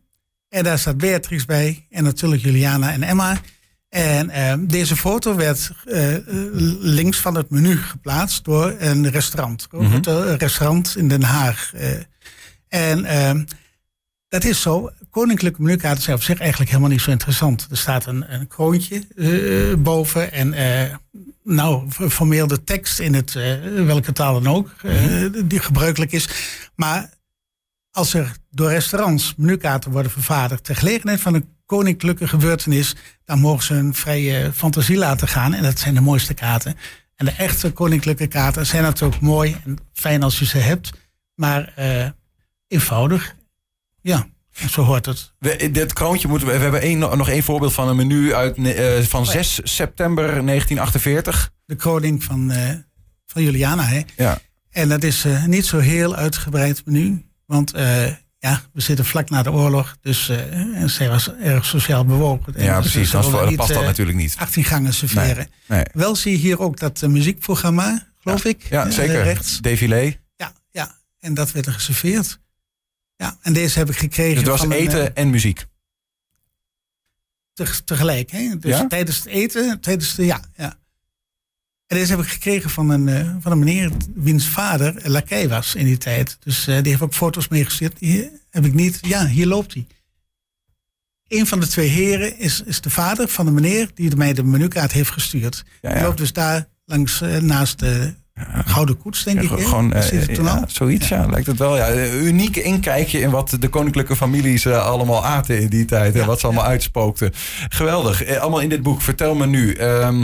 En 0.49 0.63
daar 0.63 0.79
staat 0.79 0.97
Beatrix 0.97 1.45
bij. 1.45 1.85
En 1.89 2.03
natuurlijk 2.03 2.41
Juliana 2.41 2.91
en 2.91 3.03
Emma. 3.03 3.37
En 3.89 4.29
uh, 4.29 4.53
deze 4.67 4.95
foto 4.95 5.35
werd 5.35 5.71
uh, 5.85 6.15
links 6.79 7.17
van 7.17 7.35
het 7.35 7.49
menu 7.49 7.77
geplaatst 7.77 8.45
door 8.45 8.75
een 8.77 9.09
restaurant. 9.09 9.67
Mm 9.71 9.79
-hmm. 9.79 10.01
Een 10.03 10.37
restaurant 10.37 10.95
in 10.97 11.07
Den 11.07 11.23
Haag. 11.23 11.71
Uh, 11.75 11.81
en 12.67 12.99
uh, 12.99 13.43
dat 14.27 14.43
is 14.43 14.61
zo. 14.61 14.91
Koninklijke 15.09 15.61
menukaarten 15.61 16.03
zijn 16.03 16.15
op 16.15 16.23
zich 16.23 16.39
eigenlijk 16.39 16.69
helemaal 16.69 16.91
niet 16.91 17.01
zo 17.01 17.11
interessant. 17.11 17.67
Er 17.71 17.77
staat 17.77 18.05
een, 18.05 18.33
een 18.33 18.47
kroontje 18.47 19.03
boven 19.77 20.31
en 20.31 20.55
nou, 21.43 21.89
formeel 21.89 22.47
de 22.47 22.63
tekst 22.63 22.99
in 22.99 23.13
het, 23.13 23.33
welke 23.85 24.11
taal 24.11 24.41
dan 24.41 24.55
ook, 24.55 24.75
mm 24.83 24.91
-hmm. 24.91 25.47
die 25.47 25.59
gebruikelijk 25.59 26.11
is. 26.11 26.29
Maar 26.75 27.09
als 27.91 28.13
er 28.13 28.35
door 28.49 28.69
restaurants 28.69 29.33
menukaarten 29.37 29.91
worden 29.91 30.11
vervaardigd 30.11 30.63
ter 30.63 30.75
gelegenheid 30.75 31.21
van 31.21 31.33
een 31.33 31.56
koninklijke 31.67 32.27
gebeurtenis, 32.27 32.95
dan 33.25 33.39
mogen 33.39 33.63
ze 33.63 33.73
een 33.73 33.93
vrije 33.93 34.51
fantasie 34.53 34.97
laten 34.97 35.27
gaan. 35.27 35.53
En 35.53 35.63
dat 35.63 35.79
zijn 35.79 35.93
de 35.93 36.01
mooiste 36.01 36.33
kaarten. 36.33 36.77
En 37.15 37.25
de 37.25 37.31
echte 37.31 37.71
koninklijke 37.71 38.27
kaarten 38.27 38.65
zijn 38.65 38.83
natuurlijk 38.83 39.21
mooi 39.21 39.57
en 39.65 39.77
fijn 39.93 40.23
als 40.23 40.39
je 40.39 40.45
ze 40.45 40.57
hebt, 40.57 40.91
maar 41.35 41.73
uh, 41.79 42.09
eenvoudig. 42.67 43.35
Ja. 44.01 44.27
Zo 44.69 44.81
hoort 44.81 45.05
het. 45.05 45.33
We, 45.39 45.71
dit 45.71 45.93
kroontje 45.93 46.27
moeten 46.27 46.47
we. 46.47 46.53
We 46.53 46.61
hebben 46.61 46.81
één, 46.81 46.99
nog 46.99 47.29
één 47.29 47.43
voorbeeld 47.43 47.73
van 47.73 47.87
een 47.87 47.95
menu 47.95 48.33
uit, 48.33 48.57
uh, 48.57 48.99
van 48.99 49.25
6 49.25 49.59
september 49.63 50.25
1948. 50.25 51.51
De 51.65 51.75
kroning 51.75 52.23
van, 52.23 52.51
uh, 52.51 52.69
van 53.25 53.43
Juliana, 53.43 53.83
hè? 53.83 54.01
Ja. 54.15 54.39
En 54.69 54.89
dat 54.89 55.03
is 55.03 55.25
uh, 55.25 55.45
niet 55.45 55.65
zo 55.65 55.79
heel 55.79 56.15
uitgebreid 56.15 56.81
menu. 56.85 57.25
Want 57.45 57.73
ja, 58.39 58.61
we 58.73 58.81
zitten 58.81 59.05
vlak 59.05 59.29
na 59.29 59.43
de 59.43 59.51
oorlog. 59.51 59.97
Dus 60.01 60.29
uh, 60.29 60.81
en 60.81 60.89
zij 60.89 61.09
was 61.09 61.33
erg 61.33 61.65
sociaal 61.65 62.05
bewogen. 62.05 62.53
Ja, 62.57 62.79
precies. 62.79 63.11
Dat 63.11 63.45
niet, 63.49 63.55
past 63.55 63.73
dat 63.73 63.83
natuurlijk 63.83 64.17
niet. 64.17 64.35
18 64.37 64.63
gangen 64.63 64.93
serveren. 64.93 65.49
Nee, 65.67 65.79
nee. 65.79 65.85
Wel 65.93 66.15
zie 66.15 66.31
je 66.31 66.37
hier 66.37 66.59
ook 66.59 66.79
dat 66.79 67.01
muziekprogramma, 67.01 68.07
geloof 68.19 68.43
ja. 68.43 68.49
ik. 68.49 68.69
Ja, 68.69 68.89
zeker. 68.91 69.23
rechts. 69.23 69.61
Défilé. 69.61 70.19
Ja, 70.35 70.53
ja, 70.71 70.97
en 71.19 71.33
dat 71.33 71.51
werd 71.51 71.65
er 71.65 71.73
geserveerd. 71.73 72.39
Ja, 73.15 73.37
en 73.41 73.53
deze 73.53 73.79
heb 73.79 73.89
ik 73.89 73.97
gekregen. 73.97 74.43
Dus 74.43 74.51
het 74.51 74.61
was 74.69 74.77
eten 74.77 75.05
een, 75.05 75.15
en 75.15 75.29
muziek. 75.29 75.65
Te, 77.53 77.83
tegelijk, 77.85 78.31
hè? 78.31 78.57
Dus 78.57 78.77
Ja? 78.77 78.87
tijdens 78.87 79.17
het 79.17 79.25
eten, 79.25 79.79
tijdens 79.79 80.15
de, 80.15 80.25
ja, 80.25 80.41
ja. 80.55 80.79
En 81.87 81.97
deze 81.97 82.11
heb 82.11 82.21
ik 82.21 82.27
gekregen 82.31 82.69
van 82.69 82.89
een, 82.89 83.07
uh, 83.07 83.35
van 83.39 83.51
een 83.51 83.59
meneer 83.59 83.91
wiens 84.15 84.47
vader 84.47 85.09
lakij 85.09 85.49
was 85.49 85.75
in 85.75 85.85
die 85.85 85.97
tijd. 85.97 86.37
Dus 86.39 86.67
uh, 86.67 86.75
die 86.75 86.87
heeft 86.87 87.01
ook 87.01 87.13
foto's 87.13 87.47
meegestuurd. 87.47 87.99
Hier 87.99 88.29
heb 88.49 88.65
ik 88.65 88.73
niet. 88.73 88.99
Ja, 89.01 89.27
hier 89.27 89.47
loopt 89.47 89.73
hij. 89.73 89.87
Een 91.27 91.47
van 91.47 91.59
de 91.59 91.67
twee 91.67 91.87
heren 91.87 92.37
is, 92.37 92.63
is 92.65 92.81
de 92.81 92.89
vader 92.89 93.27
van 93.27 93.45
de 93.45 93.51
meneer 93.51 93.89
die 93.93 94.15
mij 94.15 94.33
de 94.33 94.43
menukaart 94.43 94.91
heeft 94.91 95.11
gestuurd. 95.11 95.63
Ja, 95.81 95.93
Die 95.93 96.03
loopt 96.03 96.17
dus 96.17 96.33
daar 96.33 96.67
langs 96.85 97.21
uh, 97.21 97.37
naast 97.37 97.79
de 97.79 98.13
Gouden 98.65 98.97
Koets, 98.97 99.23
denk 99.23 99.41
ik. 99.41 99.49
hè? 99.49 99.57
Gewoon, 99.57 99.93
eh, 99.93 100.27
ja, 100.35 100.63
zoiets, 100.67 101.07
ja. 101.07 101.25
lijkt 101.25 101.47
het 101.47 101.57
wel. 101.57 101.77
Ja, 101.77 101.89
een 101.89 102.25
uniek 102.25 102.55
inkijkje 102.55 103.19
in 103.19 103.29
wat 103.29 103.55
de 103.59 103.67
koninklijke 103.67 104.15
families 104.15 104.65
eh, 104.65 104.85
allemaal 104.85 105.25
aten 105.25 105.59
in 105.61 105.67
die 105.67 105.85
tijd. 105.85 106.13
En 106.13 106.19
Ja, 106.19 106.25
wat 106.25 106.39
ze 106.39 106.45
allemaal 106.45 106.65
uitspookten. 106.65 107.31
Geweldig. 107.69 108.23
Eh, 108.23 108.37
allemaal 108.37 108.59
in 108.59 108.69
dit 108.69 108.81
boek. 108.83 109.01
Vertel 109.01 109.35
me 109.35 109.45
nu. 109.45 109.73
ehm, 109.73 110.23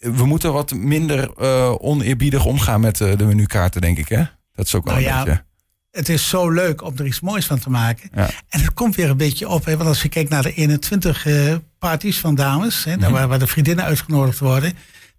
we, 0.00 0.26
moeten 0.26 0.52
wat 0.52 0.72
minder 0.74 1.30
eh, 1.38 1.74
oneerbiedig 1.78 2.44
omgaan 2.44 2.80
met 2.80 3.00
eh, 3.00 3.16
de 3.16 3.24
menukaarten, 3.24 3.80
denk 3.80 3.98
ik. 3.98 4.08
Hè? 4.08 4.22
Dat 4.54 4.66
is 4.66 4.74
ook 4.74 4.84
wel 4.84 4.94
Nou 4.94 5.06
een 5.06 5.12
ja, 5.12 5.24
beetje... 5.24 5.44
Het 5.90 6.08
is 6.08 6.28
zo 6.28 6.50
leuk 6.50 6.82
om 6.84 6.92
er 6.96 7.06
iets 7.06 7.20
moois 7.20 7.46
van 7.46 7.58
te 7.58 7.70
maken. 7.70 8.10
Ja. 8.14 8.30
En 8.48 8.60
het 8.60 8.72
komt 8.74 8.94
weer 8.96 9.10
een 9.10 9.16
beetje 9.16 9.48
op. 9.48 9.64
Hè? 9.64 9.76
Want 9.76 9.88
als 9.88 10.02
je 10.02 10.08
kijkt 10.08 10.30
naar 10.30 10.42
de 10.42 10.54
21 10.54 11.26
eh 11.26 11.54
parties 11.78 12.18
van 12.18 12.34
dames, 12.34 12.84
hè, 12.84 12.96
Mhm. 12.96 13.10
waar, 13.10 13.28
waar 13.28 13.38
de 13.38 13.46
vriendinnen 13.46 13.84
uitgenodigd 13.84 14.38
worden. 14.38 14.72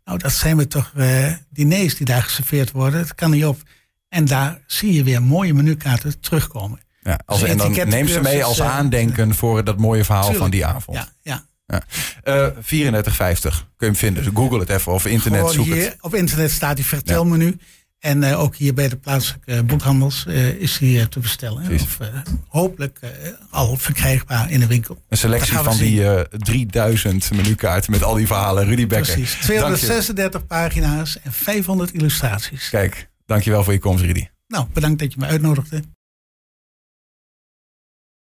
Nou, 0.05 0.17
dat 0.17 0.31
zijn 0.31 0.57
we 0.57 0.67
toch 0.67 0.91
eh, 0.95 1.33
diners 1.49 1.95
die 1.95 2.05
daar 2.05 2.23
geserveerd 2.23 2.71
worden. 2.71 2.99
Dat 2.99 3.15
kan 3.15 3.31
niet 3.31 3.45
op. 3.45 3.61
En 4.09 4.25
daar 4.25 4.61
zie 4.67 4.93
je 4.93 5.03
weer 5.03 5.21
mooie 5.23 5.53
menukaarten 5.53 6.19
terugkomen. 6.19 6.79
Ja, 7.01 7.19
als, 7.25 7.39
Dus 7.39 7.49
en 7.49 7.57
dan 7.57 7.65
etiket 7.67 7.87
neem 7.87 8.07
ze 8.07 8.21
mee 8.21 8.43
als 8.43 8.59
eh, 8.59 8.75
aandenken 8.75 9.35
voor 9.35 9.63
dat 9.63 9.77
mooie 9.77 10.05
verhaal 10.05 10.33
van 10.33 10.49
die 10.49 10.65
avond. 10.65 10.97
Ja, 10.97 11.07
ja. 11.21 11.81
Eh 12.23 12.47
34,50 12.47 12.61
kun 12.61 12.93
je 13.77 13.85
hem 13.85 13.95
vinden. 13.95 14.23
Dus 14.23 14.31
Google 14.35 14.59
het 14.59 14.69
even 14.69 14.91
of 14.91 15.05
internet 15.05 15.51
zoek 15.51 15.65
hier 15.65 15.83
het. 15.83 15.97
op 16.01 16.15
internet 16.15 16.51
staat 16.51 16.75
die 16.75 16.85
vertelmenu. 16.85 17.57
En 18.03 18.23
eh, 18.23 18.39
ook 18.39 18.55
hier 18.55 18.73
bij 18.73 18.89
de 18.89 18.95
plaatselijke 18.95 19.53
eh, 19.53 19.61
boekhandels 19.61 20.25
eh, 20.25 20.47
is 20.49 20.77
die 20.77 21.09
te 21.09 21.19
bestellen. 21.19 21.63
Precies. 21.63 21.97
Of 21.99 22.09
hopelijk 22.47 22.99
al 23.49 23.75
verkrijgbaar 23.75 24.51
in 24.51 24.59
de 24.59 24.67
winkel. 24.67 24.97
Een 25.09 25.17
selectie 25.17 25.57
van 25.57 25.77
die 25.77 26.07
eh 26.07 26.21
3000 26.21 27.31
menukaarten 27.31 27.91
met 27.91 28.03
al 28.03 28.13
die 28.13 28.27
verhalen. 28.27 28.65
Rudy 28.65 28.87
Becker. 28.87 29.13
Precies. 29.13 29.31
Dank 29.31 29.41
je. 29.41 29.47
236 29.47 30.45
pagina's 30.45 31.19
en 31.21 31.33
500 31.33 31.93
illustraties. 31.93 32.69
Kijk, 32.69 33.09
dankjewel 33.25 33.63
voor 33.63 33.73
je 33.73 33.79
komst, 33.79 34.03
Rudy. 34.03 34.27
Nou, 34.47 34.65
bedankt 34.73 34.99
dat 34.99 35.13
je 35.13 35.19
me 35.19 35.25
uitnodigde. 35.25 35.83